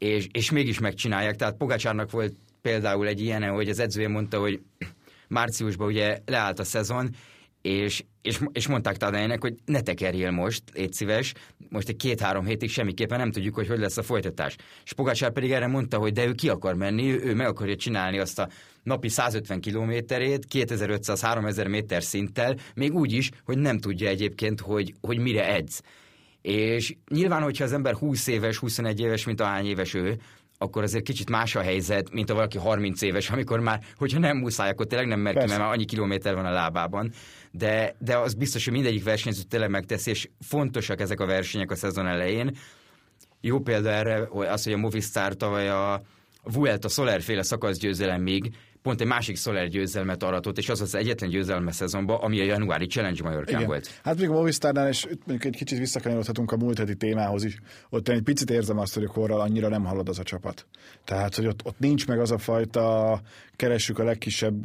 és, 0.00 0.26
és 0.32 0.50
mégis 0.50 0.78
megcsinálják. 0.78 1.36
Tehát 1.36 1.56
Pogácsárnak 1.56 2.10
volt 2.10 2.34
például 2.62 3.06
egy 3.06 3.20
ilyen, 3.20 3.42
hogy 3.42 3.68
az 3.68 3.78
edzője 3.78 4.08
mondta, 4.08 4.38
hogy 4.38 4.60
márciusban 5.28 5.86
ugye 5.86 6.18
leállt 6.26 6.58
a 6.58 6.64
szezon, 6.64 7.10
és, 7.62 8.04
és, 8.22 8.40
és 8.52 8.66
mondták 8.66 8.96
Tadejnek, 8.96 9.40
hogy 9.40 9.54
ne 9.64 9.80
tekerjél 9.80 10.30
most, 10.30 10.62
légy 10.74 10.92
szíves, 10.92 11.34
most 11.68 11.88
egy 11.88 11.96
két-három 11.96 12.44
hétig 12.44 12.70
semmiképpen 12.70 13.18
nem 13.18 13.30
tudjuk, 13.30 13.54
hogy 13.54 13.66
hogy 13.66 13.78
lesz 13.78 13.96
a 13.96 14.02
folytatás. 14.02 14.56
És 14.84 14.92
Pogácsár 14.92 15.32
pedig 15.32 15.52
erre 15.52 15.66
mondta, 15.66 15.98
hogy 15.98 16.12
de 16.12 16.26
ő 16.26 16.32
ki 16.32 16.48
akar 16.48 16.74
menni, 16.74 17.12
ő, 17.12 17.34
meg 17.34 17.46
akarja 17.46 17.76
csinálni 17.76 18.18
azt 18.18 18.38
a 18.38 18.48
napi 18.82 19.08
150 19.08 19.60
kilométerét, 19.60 20.46
2500-3000 20.52 21.68
méter 21.68 22.02
szinttel, 22.02 22.56
még 22.74 22.94
úgy 22.94 23.12
is, 23.12 23.30
hogy 23.44 23.58
nem 23.58 23.78
tudja 23.78 24.08
egyébként, 24.08 24.60
hogy, 24.60 24.94
hogy 25.00 25.18
mire 25.18 25.54
edz. 25.54 25.82
És 26.42 26.96
nyilván, 27.08 27.42
hogyha 27.42 27.64
az 27.64 27.72
ember 27.72 27.94
20 27.94 28.26
éves, 28.26 28.56
21 28.56 29.00
éves, 29.00 29.24
mint 29.24 29.40
ahány 29.40 29.66
éves 29.66 29.94
ő, 29.94 30.20
akkor 30.62 30.82
azért 30.82 31.04
kicsit 31.04 31.30
más 31.30 31.56
a 31.56 31.60
helyzet, 31.60 32.10
mint 32.12 32.30
a 32.30 32.34
valaki 32.34 32.58
30 32.58 33.02
éves, 33.02 33.30
amikor 33.30 33.60
már, 33.60 33.80
hogyha 33.96 34.18
nem 34.18 34.36
muszáj, 34.36 34.70
akkor 34.70 34.86
tényleg 34.86 35.08
nem 35.08 35.20
mer 35.20 35.32
ki, 35.32 35.46
mert 35.46 35.58
már 35.58 35.70
annyi 35.70 35.84
kilométer 35.84 36.34
van 36.34 36.44
a 36.44 36.50
lábában. 36.50 37.12
De, 37.50 37.96
de 37.98 38.16
az 38.16 38.34
biztos, 38.34 38.64
hogy 38.64 38.72
mindegyik 38.72 39.04
versenyző 39.04 39.42
tényleg 39.42 39.70
megteszi, 39.70 40.10
és 40.10 40.28
fontosak 40.40 41.00
ezek 41.00 41.20
a 41.20 41.26
versenyek 41.26 41.70
a 41.70 41.74
szezon 41.74 42.06
elején. 42.06 42.56
Jó 43.40 43.60
példa 43.60 43.90
erre 43.90 44.28
az, 44.30 44.64
hogy 44.64 44.72
a 44.72 44.76
Movistar 44.76 45.34
tavaly 45.34 45.68
a 45.68 46.02
Vuelta 46.42 46.88
Soler 46.88 47.22
féle 47.22 47.42
szakaszgyőzelem 47.42 48.22
még 48.22 48.54
pont 48.82 49.00
egy 49.00 49.06
másik 49.06 49.36
Soler 49.36 49.68
győzelmet 49.68 50.22
aratott, 50.22 50.58
és 50.58 50.68
az 50.68 50.80
az 50.80 50.94
egyetlen 50.94 51.30
győzelme 51.30 51.72
szezonban, 51.72 52.20
ami 52.20 52.40
a 52.40 52.44
januári 52.44 52.86
Challenge 52.86 53.22
Majorkán 53.22 53.66
volt. 53.66 54.00
Hát 54.04 54.18
még 54.18 54.28
a 54.28 54.32
Movistarnál, 54.32 54.88
és 54.88 55.06
mondjuk 55.06 55.44
egy 55.44 55.56
kicsit 55.56 55.78
visszakanyarodhatunk 55.78 56.52
a 56.52 56.56
múlt 56.56 56.78
heti 56.78 56.94
témához 56.94 57.44
is, 57.44 57.58
ott 57.90 58.08
egy 58.08 58.22
picit 58.22 58.50
érzem 58.50 58.78
azt, 58.78 58.94
hogy 58.94 59.04
a 59.04 59.08
korral 59.08 59.40
annyira 59.40 59.68
nem 59.68 59.84
halad 59.84 60.08
az 60.08 60.18
a 60.18 60.22
csapat. 60.22 60.66
Tehát, 61.04 61.34
hogy 61.34 61.46
ott, 61.46 61.64
ott 61.64 61.78
nincs 61.78 62.06
meg 62.06 62.20
az 62.20 62.30
a 62.30 62.38
fajta, 62.38 63.20
keressük 63.56 63.98
a 63.98 64.04
legkisebb 64.04 64.64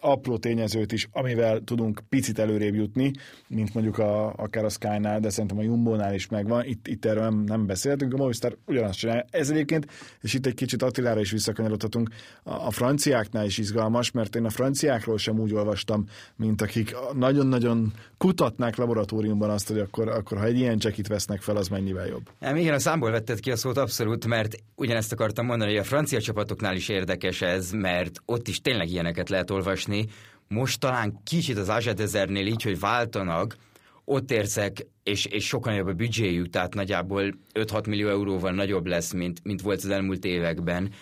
apró 0.00 0.36
tényezőt 0.36 0.92
is, 0.92 1.08
amivel 1.12 1.60
tudunk 1.60 2.00
picit 2.08 2.38
előrébb 2.38 2.74
jutni, 2.74 3.12
mint 3.48 3.74
mondjuk 3.74 3.98
a, 3.98 4.32
akár 4.32 4.64
a 4.64 4.68
Sky-nál, 4.68 5.20
de 5.20 5.30
szerintem 5.30 5.58
a 5.58 5.62
Jumbo-nál 5.62 6.14
is 6.14 6.28
megvan. 6.28 6.64
Itt, 6.64 6.86
itt 6.88 7.04
erről 7.04 7.22
nem, 7.22 7.44
nem 7.46 7.66
beszéltünk, 7.66 8.14
a 8.14 8.16
Movistar 8.16 8.56
ugyanazt 8.66 8.98
csinálja. 8.98 9.24
Ez 9.30 9.50
egyébként, 9.50 9.86
és 10.20 10.34
itt 10.34 10.46
egy 10.46 10.54
kicsit 10.54 10.82
Attilára 10.82 11.20
is 11.20 11.30
visszakanyarodhatunk, 11.30 12.10
a, 12.42 12.50
a 12.50 12.70
franciáknál 12.70 13.44
is 13.44 13.58
izgalmas, 13.58 14.10
mert 14.10 14.36
én 14.36 14.44
a 14.44 14.50
franciákról 14.50 15.18
sem 15.18 15.38
úgy 15.38 15.54
olvastam, 15.54 16.04
mint 16.36 16.62
akik 16.62 16.96
nagyon-nagyon 17.14 17.92
kutatnák 18.18 18.76
laboratóriumban 18.76 19.50
azt, 19.50 19.68
hogy 19.68 19.78
akkor, 19.78 20.08
akkor 20.08 20.38
ha 20.38 20.44
egy 20.44 20.58
ilyen 20.58 20.78
csekit 20.78 21.06
vesznek 21.06 21.40
fel, 21.40 21.56
az 21.56 21.68
mennyivel 21.68 22.06
jobb. 22.06 22.30
Nem, 22.38 22.56
igen, 22.56 22.74
a 22.74 22.78
számból 22.78 23.10
vetted 23.10 23.40
ki 23.40 23.50
a 23.50 23.56
szót 23.56 23.76
abszolút, 23.76 24.26
mert 24.26 24.56
ugyanezt 24.74 25.12
akartam 25.12 25.46
mondani, 25.46 25.70
hogy 25.70 25.80
a 25.80 25.84
francia 25.84 26.20
csapatoknál 26.20 26.76
is 26.76 26.88
érdekes 26.88 27.42
ez, 27.42 27.70
mert 27.70 28.22
ott 28.24 28.48
is 28.48 28.60
tényleg 28.60 28.90
ilyeneket 28.90 29.28
lehet 29.28 29.50
olvasni, 29.50 29.95
olvasni. 29.96 30.08
Most 30.48 30.80
talán 30.80 31.20
kicsit 31.24 31.58
az 31.58 31.68
Azsadezernél 31.68 32.46
így, 32.46 32.62
hogy 32.62 32.78
váltanak, 32.78 33.56
ott 34.04 34.30
érzek, 34.30 34.86
és, 35.02 35.24
és 35.24 35.46
sokkal 35.46 35.72
nagyobb 35.72 35.88
a 35.88 35.92
büdzséjük, 35.92 36.50
tehát 36.50 36.74
nagyjából 36.74 37.34
5-6 37.54 37.88
millió 37.88 38.08
euróval 38.08 38.52
nagyobb 38.52 38.86
lesz, 38.86 39.12
mint, 39.12 39.40
mint 39.44 39.60
volt 39.60 39.78
az 39.78 39.90
elmúlt 39.90 40.24
években. 40.24 40.92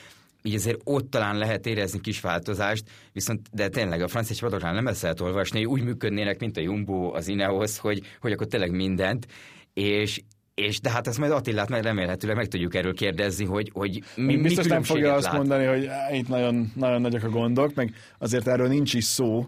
Így 0.43 0.55
azért 0.55 0.81
ott 0.85 1.11
talán 1.11 1.39
lehet 1.39 1.67
érezni 1.67 2.01
kis 2.01 2.21
változást, 2.21 2.85
viszont 3.13 3.49
de 3.53 3.69
tényleg 3.69 4.03
a 4.03 4.09
francia 4.09 4.37
csapatoknál 4.37 4.75
nem 4.75 4.87
ezt 4.87 5.03
lehet 5.03 5.21
olvasni, 5.21 5.65
úgy 5.65 5.83
működnének, 5.83 6.41
mint 6.41 6.57
a 6.57 6.61
Jumbo, 6.61 7.15
az 7.15 7.29
Ineos, 7.29 7.79
hogy, 7.79 8.03
hogy 8.21 8.33
akkor 8.33 8.47
tényleg 8.47 8.71
mindent, 8.71 9.27
és 9.75 10.23
és 10.55 10.81
de 10.81 10.91
hát 10.91 11.07
ezt 11.07 11.19
majd 11.19 11.33
Attilát 11.33 11.69
meg 11.69 11.83
remélhetőleg 11.83 12.37
meg 12.37 12.49
tudjuk 12.49 12.75
erről 12.75 12.95
kérdezni, 12.95 13.45
hogy, 13.45 13.71
hogy 13.73 14.03
mi, 14.17 14.37
Biztos 14.37 14.65
mi 14.65 14.71
nem 14.71 14.83
fogja 14.83 15.15
azt 15.15 15.25
lát. 15.25 15.35
mondani, 15.35 15.65
hogy 15.65 15.89
itt 16.13 16.29
nagyon, 16.29 16.73
nagyon 16.75 17.01
nagyok 17.01 17.23
a 17.23 17.29
gondok, 17.29 17.75
meg 17.75 17.95
azért 18.19 18.47
erről 18.47 18.69
nincs 18.69 18.95
is 18.95 19.05
szó, 19.05 19.47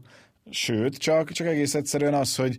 sőt, 0.51 0.97
csak, 0.97 1.31
csak 1.31 1.47
egész 1.47 1.75
egyszerűen 1.75 2.15
az, 2.15 2.37
hogy 2.37 2.57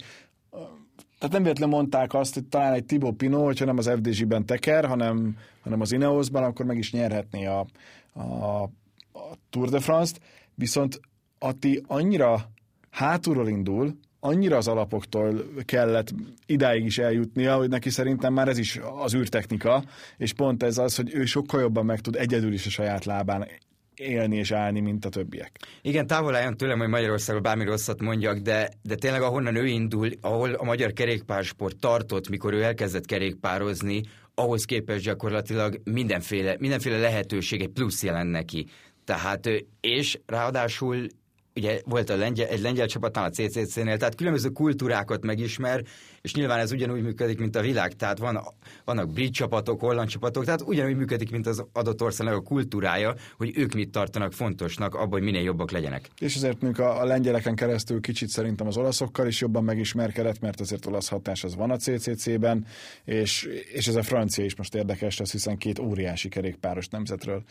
tehát 1.18 1.34
nem 1.34 1.44
véletlenül 1.44 1.76
mondták 1.76 2.14
azt, 2.14 2.34
hogy 2.34 2.46
talán 2.46 2.74
egy 2.74 2.86
Thibaut 2.86 3.16
Pinot, 3.16 3.44
hogyha 3.44 3.66
nem 3.66 3.78
az 3.78 3.90
FDZ-ben 3.90 4.46
teker, 4.46 4.86
hanem, 4.86 5.38
hanem 5.64 5.82
az 5.82 5.92
Ineosban, 5.92 6.44
akkor 6.44 6.66
meg 6.66 6.78
is 6.78 6.92
nyerhetné 6.92 7.46
a, 7.46 7.66
a, 8.14 8.62
a 9.14 9.38
Tour 9.50 9.70
de 9.70 9.80
France-t, 9.80 10.20
viszont 10.56 11.00
Atti 11.40 11.84
annyira 11.88 12.52
hátulról 12.90 13.48
indul, 13.48 13.98
annyira 14.20 14.58
az 14.58 14.68
alapoktól 14.68 15.46
kellett 15.66 16.14
idáig 16.46 16.86
is 16.86 16.98
eljutnia, 16.98 17.56
hogy 17.56 17.70
neki 17.70 17.90
szerintem 17.90 18.34
már 18.34 18.48
ez 18.48 18.58
is 18.58 18.80
az 18.98 19.16
űrtechnika, 19.16 19.84
és 20.18 20.34
pont 20.34 20.64
ez 20.64 20.78
az, 20.78 20.96
hogy 20.96 21.14
ő 21.14 21.26
sokkal 21.26 21.62
jobban 21.62 21.86
meg 21.86 22.00
tud 22.00 22.16
egyedül 22.16 22.54
is 22.54 22.66
a 22.66 22.70
saját 22.70 23.06
lábán 23.06 23.48
élni 23.96 24.36
és 24.36 24.52
állni, 24.52 24.80
mint 24.80 25.06
a 25.06 25.10
többiek. 25.10 25.52
Igen, 25.82 26.08
távol 26.08 26.36
álljon 26.36 26.58
tőlem, 26.58 26.80
hogy 26.80 26.88
Magyarországról 26.88 27.42
bármi 27.42 27.64
rosszat 27.64 28.02
mondjak, 28.02 28.38
de, 28.38 28.70
de 28.82 28.96
tényleg 28.96 29.22
ahonnan 29.22 29.56
ő 29.56 29.66
indul, 29.66 30.10
ahol 30.22 30.54
a 30.54 30.64
magyar 30.64 30.94
kerékpársport 30.94 31.78
tartott, 31.80 32.30
mikor 32.30 32.54
ő 32.54 32.64
elkezdett 32.64 33.06
kerékpározni, 33.06 34.02
ahhoz 34.36 34.66
képest 34.66 35.04
gyakorlatilag 35.04 35.82
mindenféle, 35.84 36.56
mindenféle 36.60 36.98
lehetőség 36.98 37.62
egy 37.62 37.70
plusz 37.70 38.04
jelent 38.04 38.32
neki. 38.32 38.68
Tehát, 39.06 39.50
és 39.82 40.20
ráadásul 40.26 41.08
ugye 41.58 41.82
volt 41.86 42.10
a 42.10 42.16
lengyel, 42.16 42.48
egy 42.48 42.62
lengyel 42.62 42.88
csapatnál 42.88 43.26
a 43.26 43.30
CCC-nél, 43.30 43.98
tehát 43.98 44.16
különböző 44.16 44.50
kultúrákat 44.50 45.26
megismer, 45.26 45.84
és 46.28 46.34
nyilván 46.34 46.60
ez 46.60 46.72
ugyanúgy 46.72 47.02
működik, 47.02 47.40
mint 47.40 47.56
a 47.56 47.62
világ, 47.62 47.94
tehát 47.94 48.18
van, 48.18 48.40
vannak 48.86 49.12
brit 49.12 49.34
csapatok, 49.34 49.80
holland 49.80 50.10
csapatok, 50.10 50.46
tehát 50.46 50.62
ugyanúgy 50.62 50.96
működik, 50.96 51.32
mint 51.32 51.48
az 51.48 51.64
adott 51.74 52.02
országnak 52.02 52.36
a 52.36 52.42
kultúrája, 52.42 53.16
hogy 53.38 53.52
ők 53.58 53.74
mit 53.74 53.90
tartanak 53.90 54.34
fontosnak 54.34 54.96
abban, 54.96 55.10
hogy 55.10 55.22
minél 55.22 55.42
jobbak 55.42 55.72
legyenek. 55.72 56.10
És 56.20 56.36
azért 56.36 56.62
mondjuk 56.62 56.88
a, 56.88 57.02
a 57.02 57.06
lengyeleken 57.06 57.56
keresztül 57.56 58.02
kicsit 58.02 58.30
szerintem 58.30 58.68
az 58.68 58.78
olaszokkal 58.78 59.28
is 59.28 59.42
jobban 59.42 59.64
megismerkedett, 59.64 60.40
mert 60.40 60.60
azért 60.60 60.86
olasz 60.86 61.08
hatás 61.08 61.44
az 61.44 61.56
van 61.56 61.72
a 61.72 61.78
CCC-ben, 61.78 62.66
és, 63.04 63.48
és 63.74 63.88
ez 63.88 63.96
a 63.96 64.04
francia 64.04 64.46
is 64.46 64.56
most 64.56 64.76
érdekes 64.76 65.18
lesz, 65.18 65.32
hiszen 65.32 65.58
két 65.58 65.80
óriási 65.80 66.30
kerékpáros 66.30 66.88
nemzetről 66.88 67.44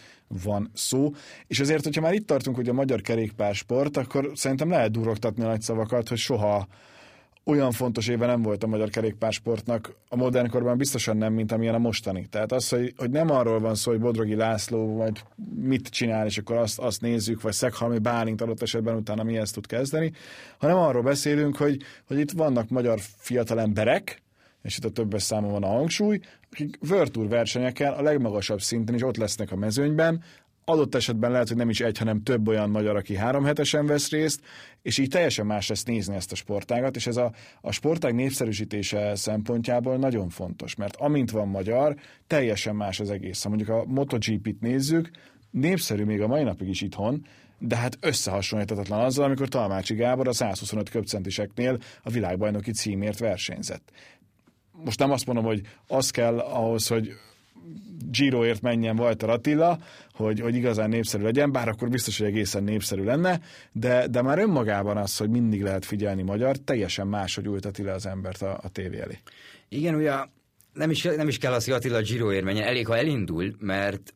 van 0.43 0.71
szó. 0.75 1.13
És 1.47 1.61
azért, 1.61 1.85
hogyha 1.85 2.01
már 2.01 2.15
itt 2.15 2.27
tartunk, 2.27 2.57
hogy 2.57 2.69
a 2.69 2.73
magyar 2.73 3.01
kerékpársport, 3.01 3.97
akkor 3.97 4.31
szerintem 4.35 4.71
lehet 4.71 4.91
durogtatni 4.91 5.45
a 5.45 5.47
nagy 5.47 5.63
szavakat, 5.63 6.09
hogy 6.09 6.19
soha 6.19 6.67
olyan 7.49 7.73
fontos 7.73 8.09
éve 8.09 8.27
nem 8.27 8.43
volt 8.43 8.63
a 8.63 8.67
magyar 8.67 8.89
kerékpársportnak, 8.89 9.97
a 10.09 10.17
modern 10.17 10.51
korban 10.51 10.77
biztosan 10.77 11.17
nem, 11.17 11.33
mint 11.33 11.53
amilyen 11.53 11.75
a 11.75 11.79
mostani. 11.79 12.27
Tehát 12.31 12.53
az, 12.53 12.69
hogy, 12.69 12.95
hogy 12.97 13.11
nem 13.11 13.31
arról 13.31 13.61
van 13.61 13.75
szó, 13.75 13.91
hogy 13.91 14.01
Bodrogi 14.01 14.35
László 14.35 14.97
vagy 14.97 15.23
mit 15.61 15.89
csinál, 15.89 16.27
és 16.27 16.39
akkor 16.39 16.57
azt, 16.57 16.79
azt 16.79 17.01
nézzük, 17.01 17.43
vagy 17.43 17.53
Szeghalmi 17.53 17.99
Bálint 17.99 18.41
adott 18.41 18.63
esetben 18.63 18.97
utána 18.97 19.23
mi 19.23 19.37
ezt 19.37 19.55
tud 19.55 19.67
kezdeni, 19.67 20.13
hanem 20.59 20.77
arról 20.77 21.03
beszélünk, 21.03 21.57
hogy, 21.57 21.83
hogy 22.07 22.19
itt 22.19 22.31
vannak 22.31 22.69
magyar 22.69 23.01
fiatal 23.17 23.61
emberek, 23.61 24.23
és 24.63 24.77
itt 24.77 24.85
a 24.85 24.91
többes 24.91 25.23
számon 25.23 25.51
van 25.51 25.63
a 25.63 25.67
hangsúly, 25.67 26.21
akik 26.53 26.79
Virtual 26.81 27.29
versenyeken 27.29 27.93
a 27.93 28.03
legmagasabb 28.03 28.61
szinten 28.61 28.95
is 28.95 29.03
ott 29.03 29.17
lesznek 29.17 29.53
a 29.53 29.57
mezőnyben, 29.57 30.23
adott 30.69 30.95
esetben 30.95 31.31
lehet, 31.31 31.49
hogy 31.49 31.57
nem 31.57 31.69
is 31.69 31.81
egy, 31.81 31.99
hanem 31.99 32.23
több 32.23 32.49
olyan 32.49 32.71
magyar, 32.71 32.97
aki 32.97 33.17
három 33.17 33.45
hetesen 33.45 33.87
vesz 33.87 34.11
részt, 34.11 34.41
és 34.83 34.99
így 34.99 35.09
teljesen 35.09 35.47
más 35.47 35.69
lesz 35.69 35.83
nézni 35.85 36.15
ezt 36.15 36.33
a 36.33 36.35
sportágat, 36.35 36.97
és 36.97 37.07
ez 37.07 37.17
a, 37.17 37.33
a 37.61 37.73
sportág 37.73 38.15
népszerűsítése 38.15 39.15
szempontjából 39.15 39.97
nagyon 39.97 40.29
fontos, 40.29 40.75
mert 40.75 40.97
amint 40.97 41.31
van 41.31 41.49
magyar, 41.49 41.97
teljesen 42.27 42.77
más 42.77 43.01
az 43.01 43.11
egész. 43.11 43.43
Ha 43.43 43.49
mondjuk 43.49 43.71
a 43.71 43.85
MotoGP-t 43.85 44.61
nézzük, 44.61 45.11
népszerű 45.51 46.05
még 46.05 46.21
a 46.21 46.27
mai 46.27 46.43
napig 46.43 46.69
is 46.69 46.81
itthon, 46.81 47.27
de 47.59 47.77
hát 47.77 47.99
összehasonlíthatatlan 48.01 49.01
azzal, 49.01 49.25
amikor 49.25 49.49
Talmácsi 49.49 49.95
Gábor 49.95 50.29
a 50.29 50.33
125 50.33 50.89
köpcentiseknél 50.89 51.79
a 52.03 52.11
világbajnoki 52.11 52.73
címért 52.73 53.19
versenyzett. 53.19 53.91
Most 54.85 54.99
nem 54.99 55.11
azt 55.11 55.27
mondom, 55.27 55.45
hogy 55.45 55.61
az 55.87 56.11
kell 56.11 56.39
ahhoz, 56.39 56.87
hogy 56.87 57.13
Giroért 58.11 58.61
menjen 58.61 58.99
Walter 58.99 59.29
Attila, 59.29 59.79
hogy, 60.13 60.41
hogy 60.41 60.55
igazán 60.55 60.89
népszerű 60.89 61.23
legyen, 61.23 61.53
bár 61.53 61.69
akkor 61.69 61.89
biztos, 61.89 62.19
hogy 62.19 62.27
egészen 62.27 62.63
népszerű 62.63 63.03
lenne, 63.03 63.41
de, 63.73 64.07
de 64.07 64.23
már 64.23 64.39
önmagában 64.39 64.97
az, 64.97 65.17
hogy 65.17 65.31
mindig 65.31 65.63
lehet 65.63 65.85
figyelni 65.85 66.23
magyar, 66.23 66.57
teljesen 66.57 67.07
máshogy 67.07 67.47
ülteti 67.47 67.83
le 67.83 67.93
az 67.93 68.07
embert 68.07 68.43
a, 68.43 68.59
a 68.63 68.69
tévé 68.69 69.01
elé. 69.01 69.19
Igen, 69.69 69.95
ugye 69.95 70.13
nem 70.73 70.91
is, 70.91 71.03
nem 71.03 71.29
is 71.29 71.39
kell 71.39 71.53
az, 71.53 71.65
hogy 71.65 71.75
Attila 71.75 72.01
Giroért 72.01 72.45
menjen, 72.45 72.67
elég, 72.67 72.87
ha 72.87 72.97
elindul, 72.97 73.55
mert 73.59 74.15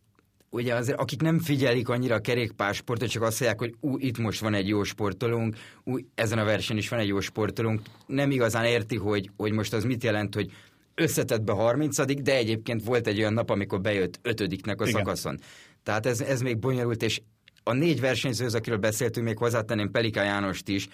ugye 0.51 0.75
azért, 0.75 0.99
akik 0.99 1.21
nem 1.21 1.39
figyelik 1.39 1.89
annyira 1.89 2.15
a 2.15 2.21
kerékpársportot, 2.21 3.09
csak 3.09 3.23
azt 3.23 3.41
mondják, 3.41 3.61
hogy 3.61 3.75
ú, 3.81 3.97
itt 3.99 4.19
most 4.19 4.41
van 4.41 4.55
egy 4.55 4.69
jó 4.69 4.83
sportolónk, 4.83 5.57
ú, 5.85 5.97
ezen 6.15 6.39
a 6.39 6.45
versenyen 6.45 6.83
is 6.83 6.89
van 6.89 6.99
egy 6.99 7.09
jó 7.09 7.21
sportolónk, 7.21 7.81
nem 8.07 8.31
igazán 8.31 8.65
érti, 8.65 8.97
hogy, 8.97 9.31
hogy 9.37 9.53
most 9.53 9.73
az 9.73 9.85
mit 9.85 10.05
jelent, 10.05 10.35
hogy 10.35 10.51
összetett 11.01 11.43
be 11.43 11.53
30 11.53 12.23
de 12.23 12.37
egyébként 12.37 12.85
volt 12.85 13.07
egy 13.07 13.19
olyan 13.19 13.33
nap, 13.33 13.51
amikor 13.51 13.81
bejött 13.81 14.19
ötödiknek 14.23 14.81
a 14.81 14.87
Igen. 14.87 14.99
szakaszon. 15.01 15.39
Tehát 15.83 16.07
ez, 16.07 16.21
ez 16.21 16.41
még 16.41 16.59
bonyolult, 16.59 17.03
és 17.03 17.21
a 17.63 17.73
négy 17.73 18.01
versenyzőhöz, 18.01 18.55
akiről 18.55 18.79
beszéltünk, 18.79 19.27
még 19.27 19.39
hozzátenném 19.39 19.91
Pelika 19.91 20.23
Jánost 20.23 20.69
is, 20.69 20.89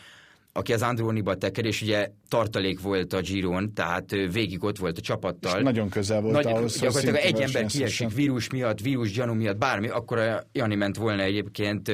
aki 0.56 0.72
az 0.72 0.82
Andróniba 0.82 1.34
teker, 1.34 1.64
és 1.64 1.82
ugye 1.82 2.10
tartalék 2.28 2.80
volt 2.80 3.12
a 3.12 3.20
Giron, 3.20 3.74
tehát 3.74 4.10
végig 4.32 4.64
ott 4.64 4.78
volt 4.78 4.98
a 4.98 5.00
csapattal. 5.00 5.56
És 5.56 5.62
nagyon 5.62 5.88
közel 5.88 6.20
volt 6.20 6.34
Nagy, 6.34 6.46
ahhoz, 6.46 6.78
Gyakorlatilag 6.78 7.16
egy 7.16 7.40
ember 7.40 7.66
kiesik 7.66 8.14
vírus 8.14 8.50
miatt, 8.50 8.80
vírus 8.80 9.12
gyanú 9.12 9.32
miatt, 9.32 9.56
bármi, 9.56 9.88
akkor 9.88 10.18
a 10.18 10.46
Jani 10.52 10.74
ment 10.74 10.96
volna 10.96 11.22
egyébként 11.22 11.88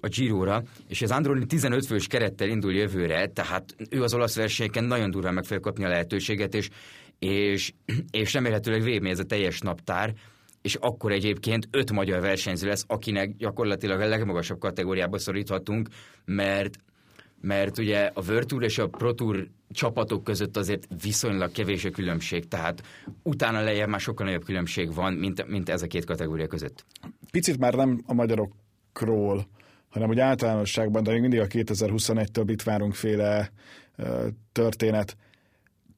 a 0.00 0.08
Giróra, 0.08 0.62
és 0.88 1.02
az 1.02 1.10
Androni 1.10 1.46
15 1.46 1.86
fős 1.86 2.06
kerettel 2.06 2.48
indul 2.48 2.72
jövőre, 2.72 3.26
tehát 3.26 3.74
ő 3.90 4.02
az 4.02 4.14
olasz 4.14 4.36
versenyeken 4.36 4.84
nagyon 4.84 5.10
durván 5.10 5.34
meg 5.34 5.44
fogja 5.44 5.60
kapni 5.60 5.84
a 5.84 5.88
lehetőséget, 5.88 6.54
és 6.54 6.68
és, 7.22 7.72
és 8.10 8.32
remélhetőleg 8.32 8.82
végig 8.82 9.04
ez 9.04 9.18
a 9.18 9.24
teljes 9.24 9.60
naptár, 9.60 10.12
és 10.62 10.74
akkor 10.74 11.12
egyébként 11.12 11.68
öt 11.70 11.92
magyar 11.92 12.20
versenyző 12.20 12.68
lesz, 12.68 12.84
akinek 12.86 13.36
gyakorlatilag 13.36 14.00
a 14.00 14.06
legmagasabb 14.06 14.58
kategóriába 14.58 15.18
szoríthatunk, 15.18 15.88
mert 16.24 16.78
mert 17.40 17.78
ugye 17.78 18.10
a 18.14 18.22
World 18.28 18.46
Tour 18.46 18.62
és 18.62 18.78
a 18.78 18.88
Pro 18.88 19.12
Tour 19.12 19.48
csapatok 19.70 20.24
között 20.24 20.56
azért 20.56 20.86
viszonylag 21.02 21.52
kevés 21.52 21.84
a 21.84 21.90
különbség, 21.90 22.48
tehát 22.48 22.82
utána 23.22 23.60
lejjebb 23.60 23.88
már 23.88 24.00
sokkal 24.00 24.26
nagyobb 24.26 24.44
különbség 24.44 24.94
van, 24.94 25.12
mint, 25.12 25.48
mint 25.48 25.68
ez 25.68 25.82
a 25.82 25.86
két 25.86 26.04
kategória 26.04 26.46
között. 26.46 26.84
Picit 27.30 27.58
már 27.58 27.74
nem 27.74 28.02
a 28.06 28.14
magyarokról, 28.14 29.46
hanem 29.88 30.08
úgy 30.08 30.18
általánosságban, 30.18 31.02
de 31.02 31.10
még 31.10 31.20
mindig 31.20 31.40
a 31.40 31.46
2021-től 31.46 32.44
itt 32.46 32.62
várunk 32.62 32.94
féle 32.94 33.52
történet 34.52 35.16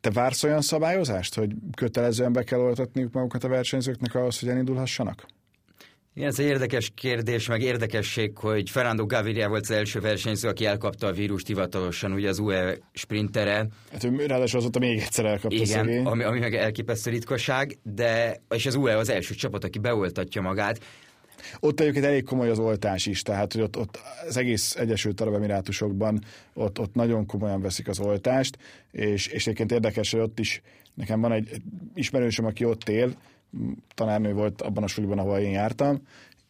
te 0.04 0.10
vársz 0.10 0.42
olyan 0.42 0.60
szabályozást, 0.60 1.34
hogy 1.34 1.50
kötelezően 1.76 2.32
be 2.32 2.42
kell 2.42 2.58
oltatniuk 2.58 3.12
magukat 3.12 3.44
a 3.44 3.48
versenyzőknek 3.48 4.14
ahhoz, 4.14 4.40
hogy 4.40 4.48
elindulhassanak? 4.48 5.26
Igen, 6.14 6.28
ez 6.28 6.38
egy 6.38 6.46
érdekes 6.46 6.92
kérdés, 6.94 7.46
meg 7.46 7.62
érdekesség, 7.62 8.36
hogy 8.38 8.70
Fernando 8.70 9.06
Gaviria 9.06 9.48
volt 9.48 9.62
az 9.62 9.70
első 9.70 10.00
versenyző, 10.00 10.48
aki 10.48 10.66
elkapta 10.66 11.06
a 11.06 11.12
vírust 11.12 11.46
hivatalosan, 11.46 12.12
ugye 12.12 12.28
az 12.28 12.38
UE 12.38 12.78
sprintere. 12.92 13.66
Hát 13.92 14.04
ő 14.04 14.26
ráadásul 14.26 14.58
azóta 14.58 14.78
még 14.78 14.98
egyszer 14.98 15.24
elkapta 15.24 15.56
Igen, 15.56 16.06
ami, 16.06 16.22
ami 16.22 16.38
meg 16.38 16.54
elképesztő 16.54 17.10
ritkaság, 17.10 17.78
de 17.82 18.40
és 18.54 18.66
az 18.66 18.74
UE 18.74 18.96
az 18.96 19.08
első 19.08 19.34
csapat, 19.34 19.64
aki 19.64 19.78
beoltatja 19.78 20.42
magát. 20.42 20.80
Ott 21.60 21.80
egyébként 21.80 22.04
elég 22.04 22.24
komoly 22.24 22.50
az 22.50 22.58
oltás 22.58 23.06
is, 23.06 23.22
tehát 23.22 23.52
hogy 23.52 23.62
ott, 23.62 23.76
ott 23.76 24.00
az 24.28 24.36
egész 24.36 24.76
Egyesült 24.76 25.20
Arab 25.20 25.34
Emirátusokban 25.34 26.24
ott, 26.54 26.78
ott 26.78 26.94
nagyon 26.94 27.26
komolyan 27.26 27.60
veszik 27.60 27.88
az 27.88 28.00
oltást, 28.00 28.58
és, 28.90 29.26
és 29.26 29.46
egyébként 29.46 29.72
érdekes, 29.72 30.10
hogy 30.10 30.20
ott 30.20 30.38
is 30.38 30.62
nekem 30.94 31.20
van 31.20 31.32
egy 31.32 31.62
ismerősöm, 31.94 32.44
aki 32.44 32.64
ott 32.64 32.88
él, 32.88 33.14
tanárnő 33.94 34.32
volt 34.32 34.62
abban 34.62 34.82
a 34.82 34.86
suliban, 34.86 35.18
ahol 35.18 35.38
én 35.38 35.50
jártam, 35.50 36.02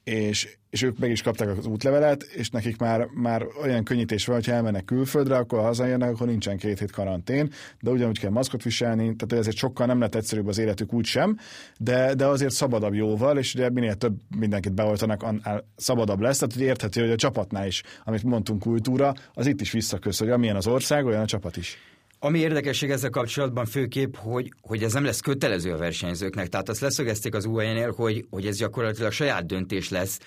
és, 0.05 0.57
és 0.71 0.83
ők 0.83 0.99
meg 0.99 1.11
is 1.11 1.23
kapták 1.23 1.59
az 1.59 1.67
útlevelet, 1.67 2.23
és 2.23 2.51
nekik 2.51 2.79
már, 2.79 3.07
már 3.15 3.47
olyan 3.63 3.85
könnyítés 3.85 4.27
van, 4.27 4.37
hogy 4.37 4.49
elmennek 4.49 4.85
külföldre, 4.85 5.37
akkor 5.37 5.59
ha 5.59 5.65
hazajönnek, 5.65 6.11
akkor 6.11 6.27
nincsen 6.27 6.57
két 6.57 6.79
hét 6.79 6.91
karantén, 6.91 7.53
de 7.81 7.91
ugyanúgy 7.91 8.19
kell 8.19 8.31
maszkot 8.31 8.63
viselni, 8.63 9.17
tehát 9.17 9.33
ezért 9.33 9.57
sokkal 9.57 9.87
nem 9.87 10.01
lett 10.01 10.15
egyszerűbb 10.15 10.47
az 10.47 10.59
életük 10.59 10.93
úgy 10.93 11.05
sem, 11.05 11.39
de, 11.79 12.15
de 12.15 12.27
azért 12.27 12.53
szabadabb 12.53 12.95
jóval, 12.95 13.39
és 13.39 13.55
ugye 13.55 13.71
minél 13.71 13.95
több 13.95 14.17
mindenkit 14.37 14.75
beoltanak, 14.75 15.23
annál 15.23 15.65
szabadabb 15.77 16.21
lesz, 16.21 16.39
tehát 16.39 16.55
hogy 16.55 16.63
érthető, 16.63 17.01
hogy 17.01 17.11
a 17.11 17.17
csapatnál 17.17 17.67
is, 17.67 17.83
amit 18.05 18.23
mondtunk 18.23 18.63
kultúra, 18.63 19.15
az 19.33 19.47
itt 19.47 19.61
is 19.61 19.71
visszakösz, 19.71 20.19
hogy 20.19 20.31
amilyen 20.31 20.57
az 20.57 20.67
ország, 20.67 21.07
olyan 21.07 21.23
a 21.23 21.27
csapat 21.27 21.57
is. 21.57 21.94
Ami 22.25 22.39
érdekesség 22.39 22.91
ezzel 22.91 23.11
kapcsolatban 23.11 23.67
főképp, 23.67 24.17
hogy, 24.17 24.53
hogy 24.61 24.83
ez 24.83 24.93
nem 24.93 25.05
lesz 25.05 25.21
kötelező 25.21 25.73
a 25.73 25.77
versenyzőknek. 25.77 26.49
Tehát 26.49 26.69
azt 26.69 26.81
leszögezték 26.81 27.35
az 27.35 27.45
UAE-nél, 27.45 27.93
hogy, 27.93 28.27
hogy 28.31 28.47
ez 28.47 28.57
gyakorlatilag 28.57 29.13
saját 29.13 29.47
döntés 29.47 29.89
lesz. 29.89 30.19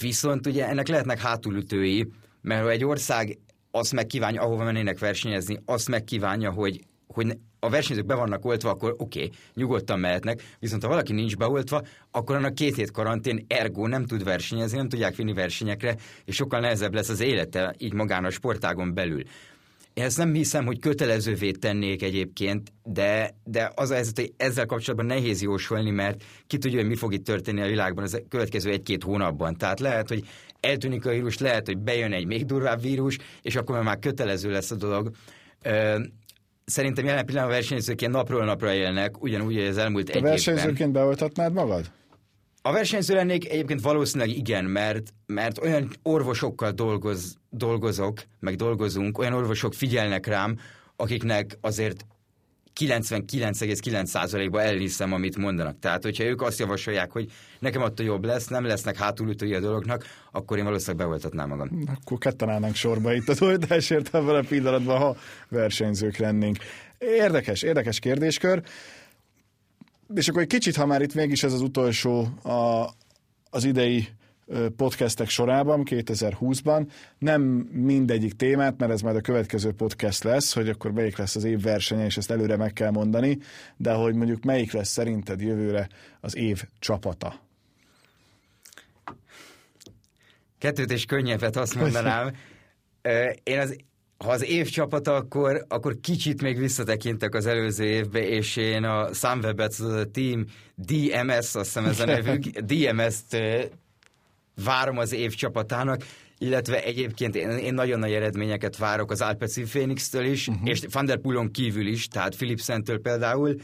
Viszont 0.00 0.46
ugye 0.46 0.68
ennek 0.68 0.88
lehetnek 0.88 1.20
hátulütői, 1.20 2.12
mert 2.40 2.62
ha 2.62 2.70
egy 2.70 2.84
ország 2.84 3.38
azt 3.70 3.92
megkívánja, 3.92 4.42
ahova 4.42 4.64
mennének 4.64 4.98
versenyezni, 4.98 5.58
azt 5.64 5.88
megkívánja, 5.88 6.50
hogy, 6.50 6.80
hogy 7.06 7.36
a 7.60 7.70
versenyzők 7.70 8.06
be 8.06 8.14
vannak 8.14 8.44
oltva, 8.44 8.70
akkor 8.70 8.94
oké, 8.98 9.24
okay, 9.24 9.36
nyugodtan 9.54 10.00
mehetnek, 10.00 10.42
viszont 10.58 10.82
ha 10.82 10.88
valaki 10.88 11.12
nincs 11.12 11.36
beoltva, 11.36 11.82
akkor 12.10 12.36
annak 12.36 12.54
két 12.54 12.74
hét 12.74 12.90
karantén 12.90 13.44
ergo 13.48 13.86
nem 13.86 14.06
tud 14.06 14.24
versenyezni, 14.24 14.76
nem 14.76 14.88
tudják 14.88 15.16
vinni 15.16 15.32
versenyekre, 15.32 15.96
és 16.24 16.34
sokkal 16.34 16.60
nehezebb 16.60 16.94
lesz 16.94 17.08
az 17.08 17.20
élete 17.20 17.74
így 17.78 17.92
magán 17.92 18.24
a 18.24 18.30
sportágon 18.30 18.94
belül. 18.94 19.22
Ezt 20.00 20.18
nem 20.18 20.32
hiszem, 20.32 20.66
hogy 20.66 20.78
kötelezővé 20.78 21.50
tennék 21.50 22.02
egyébként, 22.02 22.72
de, 22.82 23.34
de 23.44 23.72
az 23.74 23.90
a 23.90 23.94
helyzet, 23.94 24.18
hogy 24.18 24.32
ezzel 24.36 24.66
kapcsolatban 24.66 25.06
nehéz 25.06 25.42
jósolni, 25.42 25.90
mert 25.90 26.24
ki 26.46 26.58
tudja, 26.58 26.78
hogy 26.78 26.88
mi 26.88 26.94
fog 26.94 27.12
itt 27.12 27.24
történni 27.24 27.60
a 27.60 27.66
világban 27.66 28.04
az 28.04 28.22
következő 28.28 28.70
egy-két 28.70 29.02
hónapban. 29.02 29.56
Tehát 29.56 29.80
lehet, 29.80 30.08
hogy 30.08 30.24
eltűnik 30.60 31.06
a 31.06 31.10
vírus, 31.10 31.38
lehet, 31.38 31.66
hogy 31.66 31.78
bejön 31.78 32.12
egy 32.12 32.26
még 32.26 32.44
durvább 32.44 32.80
vírus, 32.80 33.18
és 33.42 33.56
akkor 33.56 33.82
már 33.82 33.98
kötelező 33.98 34.50
lesz 34.50 34.70
a 34.70 34.76
dolog. 34.76 35.10
Szerintem 36.64 37.04
jelen 37.04 37.26
pillanatban 37.26 37.54
a 37.54 37.58
versenyzők 37.58 38.00
ilyen 38.00 38.12
napról 38.12 38.44
napra 38.44 38.74
élnek, 38.74 39.22
ugyanúgy, 39.22 39.54
hogy 39.54 39.66
az 39.66 39.78
elmúlt 39.78 40.06
Te 40.06 40.12
egy 40.12 40.22
versenyzőként 40.22 40.78
évben. 40.78 40.92
beoltatnád 40.92 41.52
magad? 41.52 41.90
A 42.62 42.72
versenyző 42.72 43.14
lennék 43.14 43.50
egyébként 43.50 43.80
valószínűleg 43.80 44.36
igen, 44.36 44.64
mert, 44.64 45.12
mert 45.26 45.58
olyan 45.58 45.90
orvosokkal 46.02 46.70
dolgoz, 46.70 47.36
dolgozok, 47.50 48.22
meg 48.40 48.54
dolgozunk, 48.56 49.18
olyan 49.18 49.32
orvosok 49.32 49.74
figyelnek 49.74 50.26
rám, 50.26 50.58
akiknek 50.96 51.58
azért 51.60 52.04
99,9%-ban 52.80 54.60
elhiszem, 54.60 55.12
amit 55.12 55.36
mondanak. 55.36 55.78
Tehát, 55.78 56.02
hogyha 56.02 56.24
ők 56.24 56.42
azt 56.42 56.58
javasolják, 56.58 57.10
hogy 57.10 57.32
nekem 57.58 57.82
attól 57.82 58.06
jobb 58.06 58.24
lesz, 58.24 58.46
nem 58.46 58.64
lesznek 58.64 58.96
hátulütői 58.96 59.54
a 59.54 59.60
dolognak, 59.60 60.04
akkor 60.32 60.58
én 60.58 60.64
valószínűleg 60.64 61.06
beoltatnám 61.06 61.48
magam. 61.48 61.82
Akkor 62.00 62.18
ketten 62.18 62.48
állnánk 62.48 62.74
sorba 62.74 63.14
itt 63.14 63.28
az 63.28 63.42
oltásért 63.42 64.14
abban 64.14 64.36
a 64.36 64.42
pillanatban, 64.48 64.98
ha 64.98 65.16
versenyzők 65.48 66.16
lennénk. 66.16 66.56
Érdekes, 66.98 67.62
érdekes 67.62 67.98
kérdéskör 67.98 68.62
és 70.14 70.28
akkor 70.28 70.42
egy 70.42 70.48
kicsit, 70.48 70.76
ha 70.76 70.86
már 70.86 71.02
itt 71.02 71.14
mégis 71.14 71.42
ez 71.42 71.52
az 71.52 71.60
utolsó 71.60 72.20
a, 72.42 72.88
az 73.50 73.64
idei 73.64 74.08
podcastek 74.76 75.28
sorában, 75.28 75.82
2020-ban. 75.84 76.86
Nem 77.18 77.42
mindegyik 77.72 78.32
témát, 78.32 78.78
mert 78.78 78.92
ez 78.92 79.00
majd 79.00 79.16
a 79.16 79.20
következő 79.20 79.72
podcast 79.72 80.24
lesz, 80.24 80.54
hogy 80.54 80.68
akkor 80.68 80.92
melyik 80.92 81.16
lesz 81.16 81.36
az 81.36 81.44
év 81.44 81.62
versenye, 81.62 82.04
és 82.04 82.16
ezt 82.16 82.30
előre 82.30 82.56
meg 82.56 82.72
kell 82.72 82.90
mondani, 82.90 83.38
de 83.76 83.92
hogy 83.92 84.14
mondjuk 84.14 84.44
melyik 84.44 84.72
lesz 84.72 84.88
szerinted 84.88 85.40
jövőre 85.40 85.88
az 86.20 86.36
év 86.36 86.62
csapata? 86.78 87.40
Kettőt 90.58 90.90
és 90.90 91.04
könnyebbet 91.04 91.56
azt 91.56 91.74
mondanám. 91.74 92.30
Én 93.42 93.58
az 93.58 93.76
ha 94.24 94.30
az 94.30 94.44
év 94.44 94.68
csapata, 94.68 95.14
akkor, 95.14 95.64
akkor 95.68 95.96
kicsit 96.00 96.42
még 96.42 96.58
visszatekintek 96.58 97.34
az 97.34 97.46
előző 97.46 97.84
évbe, 97.84 98.28
és 98.28 98.56
én 98.56 98.84
a 98.84 99.12
Sunweb-et, 99.12 99.74
a 99.74 100.04
Team 100.10 100.44
DMS, 100.74 101.36
azt 101.36 101.54
hiszem 101.54 101.84
ez 101.84 102.00
a 102.00 102.04
nevük, 102.04 102.42
DMS-t 102.70 103.36
várom 104.64 104.98
az 104.98 105.12
év 105.12 105.34
csapatának, 105.34 106.04
illetve 106.38 106.82
egyébként 106.82 107.34
én, 107.34 107.50
én 107.50 107.74
nagyon 107.74 107.98
nagy 107.98 108.12
eredményeket 108.12 108.76
várok 108.76 109.10
az 109.10 109.20
Alpecin 109.20 109.66
Phoenix-től 109.66 110.24
is, 110.24 110.48
uh-huh. 110.48 110.68
és 110.68 110.82
Van 110.92 111.04
der 111.04 111.18
Poolon 111.18 111.50
kívül 111.50 111.86
is, 111.86 112.08
tehát 112.08 112.36
Philipsen-től 112.36 113.00
például, 113.00 113.54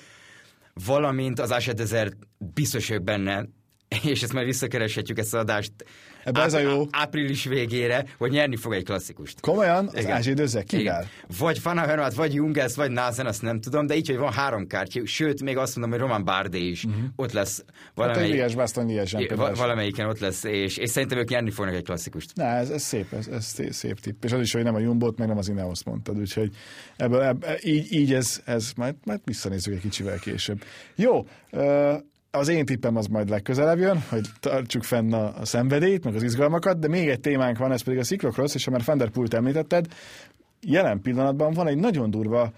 valamint 0.86 1.40
az 1.40 1.50
Aset 1.50 2.16
biztos 2.38 2.88
vagyok 2.88 3.04
benne, 3.04 3.48
és 4.10 4.22
ezt 4.22 4.32
már 4.32 4.44
visszakereshetjük 4.44 5.18
ezt 5.18 5.34
az 5.34 5.40
adást 5.40 5.72
Ebbe 6.26 6.42
ez 6.42 6.54
a 6.54 6.58
jó. 6.58 6.84
április 6.90 7.44
végére, 7.44 8.04
hogy 8.18 8.30
nyerni 8.30 8.56
fog 8.56 8.72
egy 8.72 8.84
klasszikust. 8.84 9.40
Komolyan? 9.40 9.90
Az 9.94 10.06
ázsidőzek 10.06 10.64
kivel? 10.64 11.08
Vagy 11.38 11.58
Fanahermat, 11.58 12.14
vagy 12.14 12.34
Jungels, 12.34 12.74
vagy 12.74 12.90
Názen, 12.90 13.26
azt 13.26 13.42
nem 13.42 13.60
tudom, 13.60 13.86
de 13.86 13.96
így, 13.96 14.06
hogy 14.06 14.16
van 14.16 14.32
három 14.32 14.66
kártya, 14.66 15.06
sőt, 15.06 15.42
még 15.42 15.56
azt 15.56 15.76
mondom, 15.76 15.98
hogy 15.98 16.08
Roman 16.08 16.24
Bardé 16.24 16.68
is 16.68 16.84
uh-huh. 16.84 17.04
ott 17.16 17.32
lesz. 17.32 17.64
Valamelyik, 17.94 18.40
hát 18.40 18.54
Baston 18.54 18.90
valamelyiken 19.54 20.08
ott 20.08 20.18
lesz, 20.18 20.44
és, 20.44 20.76
és 20.76 20.90
szerintem 20.90 21.18
ők 21.18 21.28
nyerni 21.28 21.50
fognak 21.50 21.74
egy 21.74 21.84
klasszikust. 21.84 22.30
Na, 22.34 22.44
ez, 22.44 22.70
ez 22.70 22.82
szép, 22.82 23.12
ez, 23.12 23.26
ez 23.26 23.54
szép 23.70 24.00
tipp. 24.00 24.24
És 24.24 24.32
az 24.32 24.40
is, 24.40 24.52
hogy 24.52 24.62
nem 24.62 24.74
a 24.74 24.78
Jumbot, 24.78 25.18
meg 25.18 25.28
nem 25.28 25.38
az 25.38 25.48
Ineos 25.48 25.84
mondtad, 25.84 26.18
úgyhogy 26.18 26.50
ebből, 26.96 27.22
ebből, 27.22 27.50
így, 27.62 27.92
így 27.92 28.14
ez, 28.14 28.42
ez 28.44 28.72
majd, 28.76 28.94
majd 29.04 29.20
visszanézzük 29.24 29.74
egy 29.74 29.80
kicsivel 29.80 30.18
később. 30.18 30.62
Jó, 30.94 31.26
uh, 31.52 31.94
az 32.36 32.48
én 32.48 32.64
tippem 32.64 32.96
az 32.96 33.06
majd 33.06 33.28
legközelebb 33.28 33.78
jön, 33.78 34.04
hogy 34.08 34.26
tartsuk 34.40 34.82
fenn 34.82 35.12
a, 35.12 35.38
a 35.38 35.44
szenvedélyt, 35.44 36.04
meg 36.04 36.14
az 36.14 36.22
izgalmakat, 36.22 36.78
de 36.78 36.88
még 36.88 37.08
egy 37.08 37.20
témánk 37.20 37.58
van, 37.58 37.72
ez 37.72 37.82
pedig 37.82 37.98
a 37.98 38.02
Cyclocross, 38.02 38.54
és 38.54 38.64
ha 38.64 38.70
már 38.70 38.82
Fender 38.82 39.10
Pult 39.10 39.34
említetted, 39.34 39.86
jelen 40.60 41.00
pillanatban 41.00 41.52
van 41.52 41.66
egy 41.66 41.76
nagyon 41.76 42.10
durva 42.10 42.52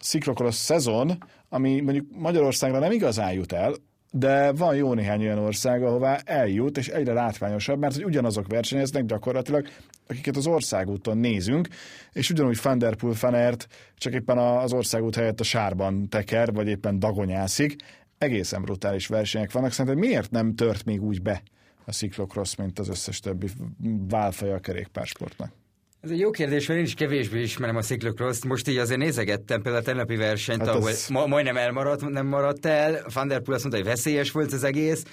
Cyclocross 0.00 0.54
szezon, 0.54 1.18
ami 1.48 1.80
mondjuk 1.80 2.06
Magyarországra 2.18 2.78
nem 2.78 2.92
igazán 2.92 3.32
jut 3.32 3.52
el, 3.52 3.74
de 4.10 4.52
van 4.52 4.76
jó 4.76 4.94
néhány 4.94 5.22
olyan 5.22 5.38
ország, 5.38 5.82
ahová 5.82 6.20
eljut, 6.24 6.78
és 6.78 6.88
egyre 6.88 7.12
látványosabb, 7.12 7.78
mert 7.78 7.94
hogy 7.94 8.04
ugyanazok 8.04 8.46
versenyeznek 8.46 9.04
gyakorlatilag, 9.04 9.68
akiket 10.08 10.36
az 10.36 10.46
országúton 10.46 11.18
nézünk, 11.18 11.68
és 12.12 12.30
ugyanúgy 12.30 12.58
Van 12.62 12.78
Der 12.78 12.94
Poel 12.94 13.14
Fanert 13.14 13.66
csak 13.96 14.12
éppen 14.12 14.38
az 14.38 14.72
országút 14.72 15.14
helyett 15.14 15.40
a 15.40 15.44
sárban 15.44 16.08
teker, 16.08 16.52
vagy 16.52 16.68
éppen 16.68 16.98
dagonyászik, 16.98 17.76
egészen 18.18 18.62
brutális 18.62 19.06
versenyek 19.06 19.52
vannak. 19.52 19.72
Szerinted 19.72 20.00
miért 20.00 20.30
nem 20.30 20.54
tört 20.54 20.84
még 20.84 21.02
úgy 21.02 21.22
be 21.22 21.42
a 21.84 21.92
cyclocross, 21.92 22.54
mint 22.54 22.78
az 22.78 22.88
összes 22.88 23.20
többi 23.20 23.46
válfaja 24.08 24.54
a 24.54 24.58
kerékpársportnak? 24.58 25.52
Ez 26.00 26.10
egy 26.10 26.18
jó 26.18 26.30
kérdés, 26.30 26.66
mert 26.66 26.78
én 26.80 26.86
is 26.86 26.94
kevésbé 26.94 27.42
ismerem 27.42 27.76
a 27.76 27.82
cyclocross 27.82 28.42
Most 28.42 28.68
így 28.68 28.76
azért 28.76 29.00
nézegettem 29.00 29.62
például 29.62 29.82
a 29.82 29.86
tegnapi 29.86 30.16
versenyt, 30.16 30.60
hát 30.60 30.68
ahol 30.68 30.88
az... 30.88 31.08
ma, 31.08 31.26
majdnem 31.26 31.56
elmaradt, 31.56 32.08
nem 32.08 32.26
maradt 32.26 32.66
el. 32.66 33.04
Van 33.14 33.28
der 33.28 33.40
Poel 33.40 33.54
azt 33.54 33.64
mondta, 33.64 33.82
hogy 33.82 33.92
veszélyes 33.92 34.30
volt 34.30 34.52
az 34.52 34.64
egész. 34.64 35.04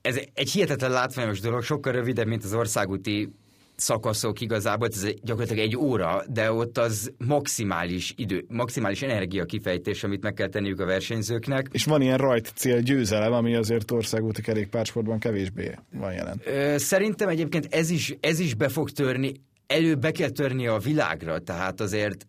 Ez 0.00 0.20
egy 0.34 0.50
hihetetlen 0.50 0.90
látványos 0.90 1.40
dolog, 1.40 1.62
sokkal 1.62 1.92
rövidebb, 1.92 2.26
mint 2.26 2.44
az 2.44 2.54
országúti 2.54 3.32
szakaszok 3.76 4.40
igazából, 4.40 4.88
ez 4.88 5.06
gyakorlatilag 5.22 5.64
egy 5.64 5.76
óra, 5.76 6.24
de 6.28 6.52
ott 6.52 6.78
az 6.78 7.12
maximális 7.26 8.14
idő, 8.16 8.44
maximális 8.48 9.02
energia 9.02 9.44
kifejtés, 9.44 10.04
amit 10.04 10.22
meg 10.22 10.34
kell 10.34 10.48
tenniük 10.48 10.80
a 10.80 10.84
versenyzőknek. 10.84 11.68
És 11.72 11.84
van 11.84 12.02
ilyen 12.02 12.18
rajt 12.18 12.52
cél 12.54 12.80
győzelem, 12.80 13.32
ami 13.32 13.54
azért 13.54 13.90
országúti 13.90 14.42
kerékpársportban 14.42 15.18
kevésbé 15.18 15.74
van 15.92 16.12
jelen. 16.12 16.40
Szerintem 16.78 17.28
egyébként 17.28 17.66
ez 17.70 17.90
is, 17.90 18.16
ez 18.20 18.38
is 18.38 18.54
be 18.54 18.68
fog 18.68 18.90
törni, 18.90 19.32
előbb 19.66 20.00
be 20.00 20.10
kell 20.10 20.30
törni 20.30 20.66
a 20.66 20.78
világra, 20.78 21.38
tehát 21.38 21.80
azért 21.80 22.26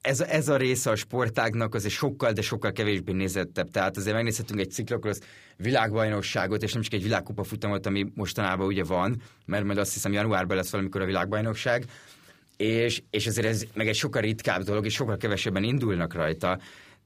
ez, 0.00 0.20
ez 0.20 0.48
a 0.48 0.56
része 0.56 0.90
a 0.90 0.96
sportágnak 0.96 1.74
azért 1.74 1.94
sokkal, 1.94 2.32
de 2.32 2.42
sokkal 2.42 2.72
kevésbé 2.72 3.12
nézettebb. 3.12 3.70
Tehát 3.70 3.96
azért 3.96 4.14
megnézhetünk 4.14 4.60
egy 4.60 4.70
ciklokrosz 4.70 5.20
világbajnokságot, 5.56 6.62
és 6.62 6.72
nem 6.72 6.82
csak 6.82 6.92
egy 6.92 7.02
világkupa 7.02 7.42
futamot, 7.42 7.86
ami 7.86 8.06
mostanában 8.14 8.66
ugye 8.66 8.84
van, 8.84 9.22
mert 9.46 9.64
majd 9.64 9.78
azt 9.78 9.92
hiszem 9.92 10.12
januárban 10.12 10.56
lesz 10.56 10.70
valamikor 10.70 11.00
a 11.00 11.04
világbajnokság, 11.04 11.84
és, 12.56 13.02
és 13.10 13.26
azért 13.26 13.46
ez 13.46 13.64
meg 13.74 13.88
egy 13.88 13.94
sokkal 13.94 14.22
ritkább 14.22 14.62
dolog, 14.62 14.84
és 14.84 14.94
sokkal 14.94 15.16
kevesebben 15.16 15.62
indulnak 15.62 16.14
rajta. 16.14 16.58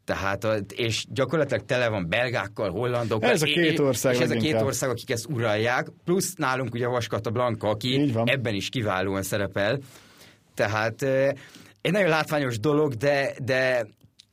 Tehát, 0.05 0.45
a, 0.45 0.57
és 0.75 1.05
gyakorlatilag 1.09 1.65
tele 1.65 1.89
van 1.89 2.09
belgákkal, 2.09 2.71
hollandokkal. 2.71 3.31
Ez 3.31 3.43
a 3.43 3.47
két 3.47 3.79
ország 3.79 4.15
És 4.15 4.21
ez 4.21 4.31
a 4.31 4.33
két 4.33 4.43
leginkább. 4.43 4.67
ország, 4.67 4.91
akik 4.91 5.11
ezt 5.11 5.27
uralják, 5.27 5.89
plusz 6.05 6.35
nálunk 6.35 6.75
ugye 6.75 6.87
Vaskata 6.87 7.31
Blanka, 7.31 7.69
aki 7.69 8.13
ebben 8.25 8.55
is 8.55 8.69
kiválóan 8.69 9.23
szerepel. 9.23 9.79
Tehát 10.55 11.03
eh, 11.03 11.31
egy 11.85 11.93
nagyon 11.93 12.09
látványos 12.09 12.59
dolog, 12.59 12.95
de, 12.95 13.35
de 13.45 13.87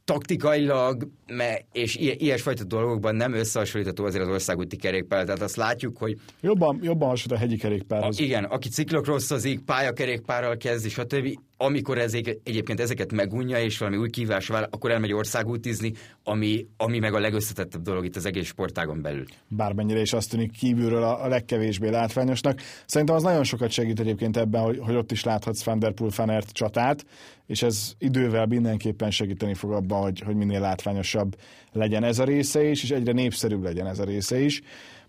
taktikailag 0.05 1.07
me- 1.27 1.65
és 1.71 1.95
ilyesfajta 1.95 2.63
dolgokban 2.63 3.15
nem 3.15 3.33
összehasonlítható 3.33 4.05
azért 4.05 4.23
az 4.23 4.29
országúti 4.29 4.75
kerékpár. 4.75 5.25
Tehát 5.25 5.41
azt 5.41 5.55
látjuk, 5.55 5.97
hogy 5.97 6.17
Jobban, 6.41 6.79
jobban 6.83 7.09
hasonlít 7.09 7.41
a 7.41 7.45
hegyi 7.45 7.55
a, 7.55 7.61
kerékpárhoz. 7.61 8.19
igen, 8.19 8.43
aki 8.43 8.69
ciklokrosszozik, 8.69 9.59
pályakerékpárral 9.59 10.57
kezdi, 10.57 10.89
stb. 10.89 11.39
Amikor 11.57 11.97
ezek, 11.97 12.37
egyébként 12.43 12.79
ezeket 12.79 13.11
megunja, 13.11 13.59
és 13.59 13.77
valami 13.77 13.97
új 13.97 14.09
kívás 14.09 14.47
vál, 14.47 14.67
akkor 14.71 14.91
elmegy 14.91 15.13
országútizni, 15.13 15.93
ami, 16.23 16.65
ami 16.77 16.99
meg 16.99 17.13
a 17.13 17.19
legösszetettebb 17.19 17.81
dolog 17.81 18.05
itt 18.05 18.15
az 18.15 18.25
egész 18.25 18.45
sportágon 18.47 19.01
belül. 19.01 19.25
bármennyire 19.47 19.99
is 20.01 20.13
azt 20.13 20.29
tűnik 20.29 20.51
kívülről 20.51 21.03
a, 21.03 21.23
a 21.23 21.27
legkevésbé 21.27 21.89
látványosnak. 21.89 22.59
Szerintem 22.85 23.15
az 23.15 23.23
nagyon 23.23 23.43
sokat 23.43 23.71
segít 23.71 23.99
egyébként 23.99 24.37
ebben, 24.37 24.61
hogy, 24.61 24.79
hogy 24.81 24.95
ott 24.95 25.11
is 25.11 25.23
láthatsz 25.23 25.63
Van 25.63 25.79
der 25.79 25.91
Poel 25.91 26.11
Fanert 26.11 26.51
csatát, 26.51 27.05
és 27.51 27.61
ez 27.61 27.93
idővel 27.97 28.45
mindenképpen 28.45 29.11
segíteni 29.11 29.53
fog 29.53 29.71
abban, 29.71 30.01
hogy, 30.01 30.19
hogy 30.19 30.35
minél 30.35 30.59
látványosabb 30.59 31.35
legyen 31.71 32.03
ez 32.03 32.19
a 32.19 32.23
része 32.23 32.63
is, 32.63 32.83
és 32.83 32.91
egyre 32.91 33.11
népszerűbb 33.11 33.63
legyen 33.63 33.87
ez 33.87 33.99
a 33.99 34.03
része 34.03 34.39
is, 34.39 34.61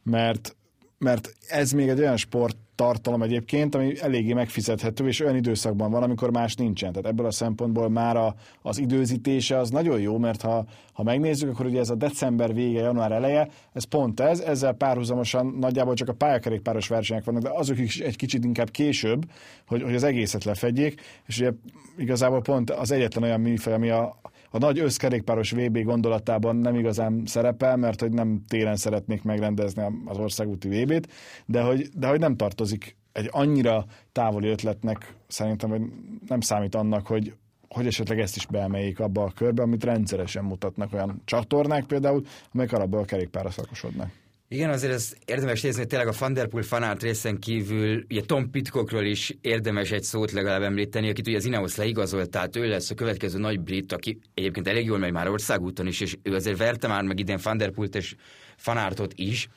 mert 0.03 0.57
mert 1.03 1.35
ez 1.49 1.73
még 1.73 1.89
egy 1.89 1.99
olyan 1.99 2.17
sporttartalom 2.17 3.23
egyébként, 3.23 3.75
ami 3.75 4.01
eléggé 4.01 4.33
megfizethető, 4.33 5.07
és 5.07 5.21
olyan 5.21 5.37
időszakban 5.37 5.91
van, 5.91 6.03
amikor 6.03 6.31
más 6.31 6.55
nincsen. 6.55 6.93
Tehát 6.93 7.09
ebből 7.09 7.27
a 7.27 7.31
szempontból 7.31 7.89
már 7.89 8.17
a, 8.17 8.35
az 8.63 8.79
időzítése 8.79 9.59
az 9.59 9.71
nagyon 9.71 10.01
jó, 10.01 10.19
mert 10.19 10.43
ha, 10.43 10.65
ha 10.93 11.03
megnézzük, 11.03 11.51
akkor 11.51 11.67
ugye 11.67 11.79
ez 11.79 11.91
a 11.91 11.95
december 11.95 12.55
vége, 12.55 12.81
január 12.81 13.13
eleje, 13.13 13.49
ez 13.73 13.85
pont 13.85 14.21
ez, 14.21 14.41
ezzel 14.41 14.73
párhuzamosan 14.73 15.47
nagyjából 15.47 15.95
csak 15.95 16.09
a 16.09 16.15
pályakerékpáros 16.15 16.89
versenyek 16.89 17.25
vannak, 17.25 17.43
de 17.43 17.51
azok 17.53 17.79
is 17.79 17.99
egy 17.99 18.17
kicsit 18.17 18.45
inkább 18.45 18.71
később, 18.71 19.25
hogy, 19.67 19.83
hogy 19.83 19.95
az 19.95 20.03
egészet 20.03 20.45
lefedjék, 20.45 21.01
és 21.27 21.39
ugye 21.39 21.53
igazából 21.97 22.43
pont 22.43 22.71
az 22.71 22.91
egyetlen 22.91 23.25
olyan 23.25 23.41
műfaj, 23.41 23.73
ami 23.73 23.91
a, 23.91 24.21
a 24.55 24.59
nagy 24.59 24.79
összkerékpáros 24.79 25.51
VB 25.51 25.79
gondolatában 25.79 26.57
nem 26.57 26.75
igazán 26.75 27.23
szerepel, 27.27 27.77
mert 27.77 28.01
hogy 28.01 28.13
nem 28.13 28.45
télen 28.49 28.77
szeretnék 28.77 29.23
megrendezni 29.23 29.83
az 30.05 30.19
országúti 30.19 30.69
VB-t, 30.69 31.09
de 31.47 31.63
hogy, 31.63 31.89
de 31.95 32.07
hogy 32.09 32.19
nem 32.19 32.37
tartozik 32.37 32.97
egy 33.13 33.29
annyira 33.31 33.85
távoli 34.13 34.49
ötletnek 34.49 35.15
szerintem, 35.29 35.71
hogy 35.71 35.83
nem 36.27 36.41
számít 36.41 36.75
annak, 36.75 37.07
hogy, 37.07 37.35
hogy 37.69 37.87
esetleg 37.87 38.21
ezt 38.21 38.37
is 38.37 38.47
beemeljék 38.47 39.01
abba 39.01 39.23
a 39.23 39.33
körbe, 39.35 39.63
amit 39.63 39.85
rendszeresen 39.85 40.45
mutatnak 40.45 40.93
olyan 40.93 41.23
csatornák 41.25 41.85
például, 41.85 42.23
amelyek 42.53 42.73
arabból 42.73 43.01
a 43.01 43.05
kerékpárra 43.05 43.51
szakosodnak. 43.51 44.22
Igen, 44.53 44.71
azért 44.71 44.93
ez 44.93 45.15
érdemes 45.25 45.61
nézni, 45.61 45.79
hogy 45.79 45.89
tényleg 45.89 46.09
a 46.09 46.15
Van 46.19 46.33
der 46.33 46.49
Poel 46.49 46.63
fanált 46.63 47.03
részen 47.03 47.39
kívül, 47.39 48.05
ugye 48.11 48.21
Tom 48.21 48.51
Pitcockról 48.51 49.05
is 49.05 49.37
érdemes 49.41 49.91
egy 49.91 50.03
szót 50.03 50.33
legalább 50.33 50.63
említeni, 50.63 51.11
akit 51.11 51.27
ugye 51.27 51.37
az 51.37 51.45
Ineos 51.45 51.77
leigazolt, 51.77 52.31
tehát 52.31 52.57
ő 52.57 52.69
lesz 52.69 52.91
a 52.91 52.95
következő 52.95 53.39
nagy 53.39 53.61
brit, 53.61 53.93
aki 53.93 54.19
egyébként 54.35 54.69
elég 54.69 54.87
jól 54.87 54.99
megy 54.99 55.13
már 55.13 55.29
országúton 55.29 55.87
is, 55.87 56.01
és 56.01 56.17
ő 56.23 56.35
azért 56.35 56.59
verte 56.59 56.89
már 56.89 57.03
meg 57.03 57.19
idén 57.19 57.39
Van 57.43 57.57
der 57.57 57.71
Poelt 57.71 57.95
és 57.95 58.15
Fanártot 58.57 59.13
is, 59.17 59.49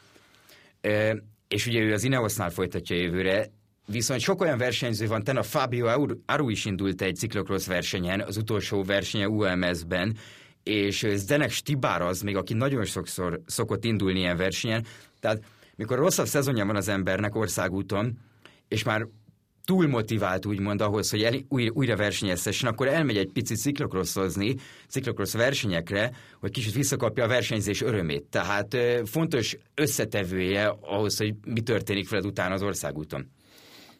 Ö, 0.81 1.13
és 1.47 1.67
ugye 1.67 1.79
ő 1.79 1.93
az 1.93 2.03
Ineosnál 2.03 2.49
folytatja 2.49 2.95
jövőre, 2.95 3.49
Viszont 3.87 4.19
sok 4.19 4.41
olyan 4.41 4.57
versenyző 4.57 5.07
van, 5.07 5.23
ten 5.23 5.37
a 5.37 5.43
Fabio 5.43 5.85
Aru- 6.25 6.51
is 6.51 6.65
indult 6.65 7.01
egy 7.01 7.15
ciklokrosz 7.15 7.67
versenyen, 7.67 8.21
az 8.21 8.37
utolsó 8.37 8.83
versenye 8.83 9.27
UMS-ben, 9.27 10.17
és 10.65 11.07
Zdenek 11.13 11.51
Stibár 11.51 12.01
az 12.01 12.21
még, 12.21 12.35
aki 12.35 12.53
nagyon 12.53 12.85
sokszor 12.85 13.41
szokott 13.45 13.83
indulni 13.83 14.19
ilyen 14.19 14.37
versenyen. 14.37 14.85
Tehát 15.19 15.43
mikor 15.75 15.97
rosszabb 15.97 16.25
szezonja 16.25 16.65
van 16.65 16.75
az 16.75 16.87
embernek 16.87 17.35
országúton, 17.35 18.17
és 18.67 18.83
már 18.83 19.07
túl 19.65 19.87
motivált 19.87 20.45
úgymond 20.45 20.81
ahhoz, 20.81 21.09
hogy 21.09 21.23
el, 21.23 21.33
új, 21.49 21.69
újra 21.69 21.95
versenyezhessen, 21.95 22.69
akkor 22.69 22.87
elmegy 22.87 23.17
egy 23.17 23.31
picit 23.31 23.57
ciklokrosszozni, 23.57 24.55
ciklokrossz 24.87 25.33
versenyekre, 25.33 26.11
hogy 26.39 26.51
kicsit 26.51 26.73
visszakapja 26.73 27.23
a 27.23 27.27
versenyzés 27.27 27.81
örömét. 27.81 28.23
Tehát 28.23 28.77
fontos 29.05 29.57
összetevője 29.73 30.75
ahhoz, 30.81 31.17
hogy 31.17 31.33
mi 31.45 31.61
történik 31.61 32.09
veled 32.09 32.25
utána 32.25 32.53
az 32.53 32.61
országúton. 32.63 33.31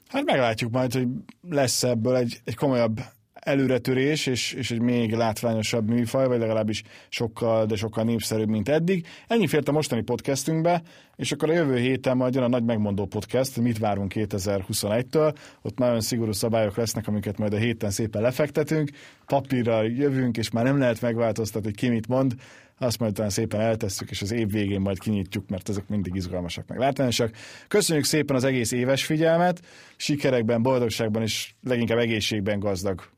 Hát 0.07 0.23
meglátjuk 0.25 0.71
majd, 0.71 0.93
hogy 0.93 1.07
lesz 1.49 1.83
ebből 1.83 2.15
egy, 2.15 2.41
egy 2.43 2.55
komolyabb 2.55 2.99
előretörés, 3.45 4.25
és, 4.25 4.53
és 4.53 4.71
egy 4.71 4.81
még 4.81 5.13
látványosabb 5.13 5.89
műfaj, 5.89 6.27
vagy 6.27 6.39
legalábbis 6.39 6.83
sokkal, 7.09 7.65
de 7.65 7.75
sokkal 7.75 8.03
népszerűbb, 8.03 8.49
mint 8.49 8.69
eddig. 8.69 9.07
Ennyi 9.27 9.47
fért 9.47 9.67
a 9.67 9.71
mostani 9.71 10.01
podcastünkbe, 10.01 10.81
és 11.15 11.31
akkor 11.31 11.49
a 11.49 11.53
jövő 11.53 11.77
héten 11.77 12.17
majd 12.17 12.33
jön 12.33 12.43
a 12.43 12.47
nagy 12.47 12.63
megmondó 12.63 13.05
podcast, 13.05 13.57
mit 13.57 13.77
várunk 13.77 14.11
2021-től. 14.15 15.35
Ott 15.61 15.77
nagyon 15.77 16.01
szigorú 16.01 16.31
szabályok 16.31 16.75
lesznek, 16.75 17.07
amiket 17.07 17.37
majd 17.37 17.53
a 17.53 17.57
héten 17.57 17.89
szépen 17.89 18.21
lefektetünk. 18.21 18.89
Papírral 19.25 19.85
jövünk, 19.85 20.37
és 20.37 20.51
már 20.51 20.63
nem 20.63 20.77
lehet 20.77 21.01
megváltoztatni, 21.01 21.71
ki 21.71 21.89
mit 21.89 22.07
mond. 22.07 22.33
Azt 22.77 22.99
majd 22.99 23.13
talán 23.13 23.29
szépen 23.29 23.59
eltesszük, 23.59 24.09
és 24.09 24.21
az 24.21 24.31
év 24.31 24.51
végén 24.51 24.81
majd 24.81 24.99
kinyitjuk, 24.99 25.49
mert 25.49 25.69
ezek 25.69 25.87
mindig 25.87 26.15
izgalmasak, 26.15 26.67
meg 26.67 26.77
látványosak. 26.77 27.35
Köszönjük 27.67 28.05
szépen 28.05 28.35
az 28.35 28.43
egész 28.43 28.71
éves 28.71 29.05
figyelmet, 29.05 29.61
sikerekben, 29.95 30.61
boldogságban 30.61 31.21
és 31.21 31.53
leginkább 31.63 31.97
egészségben 31.97 32.59
gazdag 32.59 33.13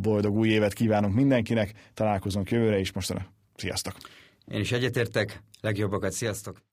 boldog 0.00 0.36
új 0.36 0.48
évet 0.48 0.72
kívánunk 0.72 1.14
mindenkinek, 1.14 1.72
találkozunk 1.94 2.50
jövőre 2.50 2.78
is, 2.78 2.92
mostanra. 2.92 3.26
Sziasztok! 3.56 3.96
Én 4.46 4.60
is 4.60 4.72
egyetértek, 4.72 5.42
legjobbakat, 5.60 6.12
sziasztok! 6.12 6.64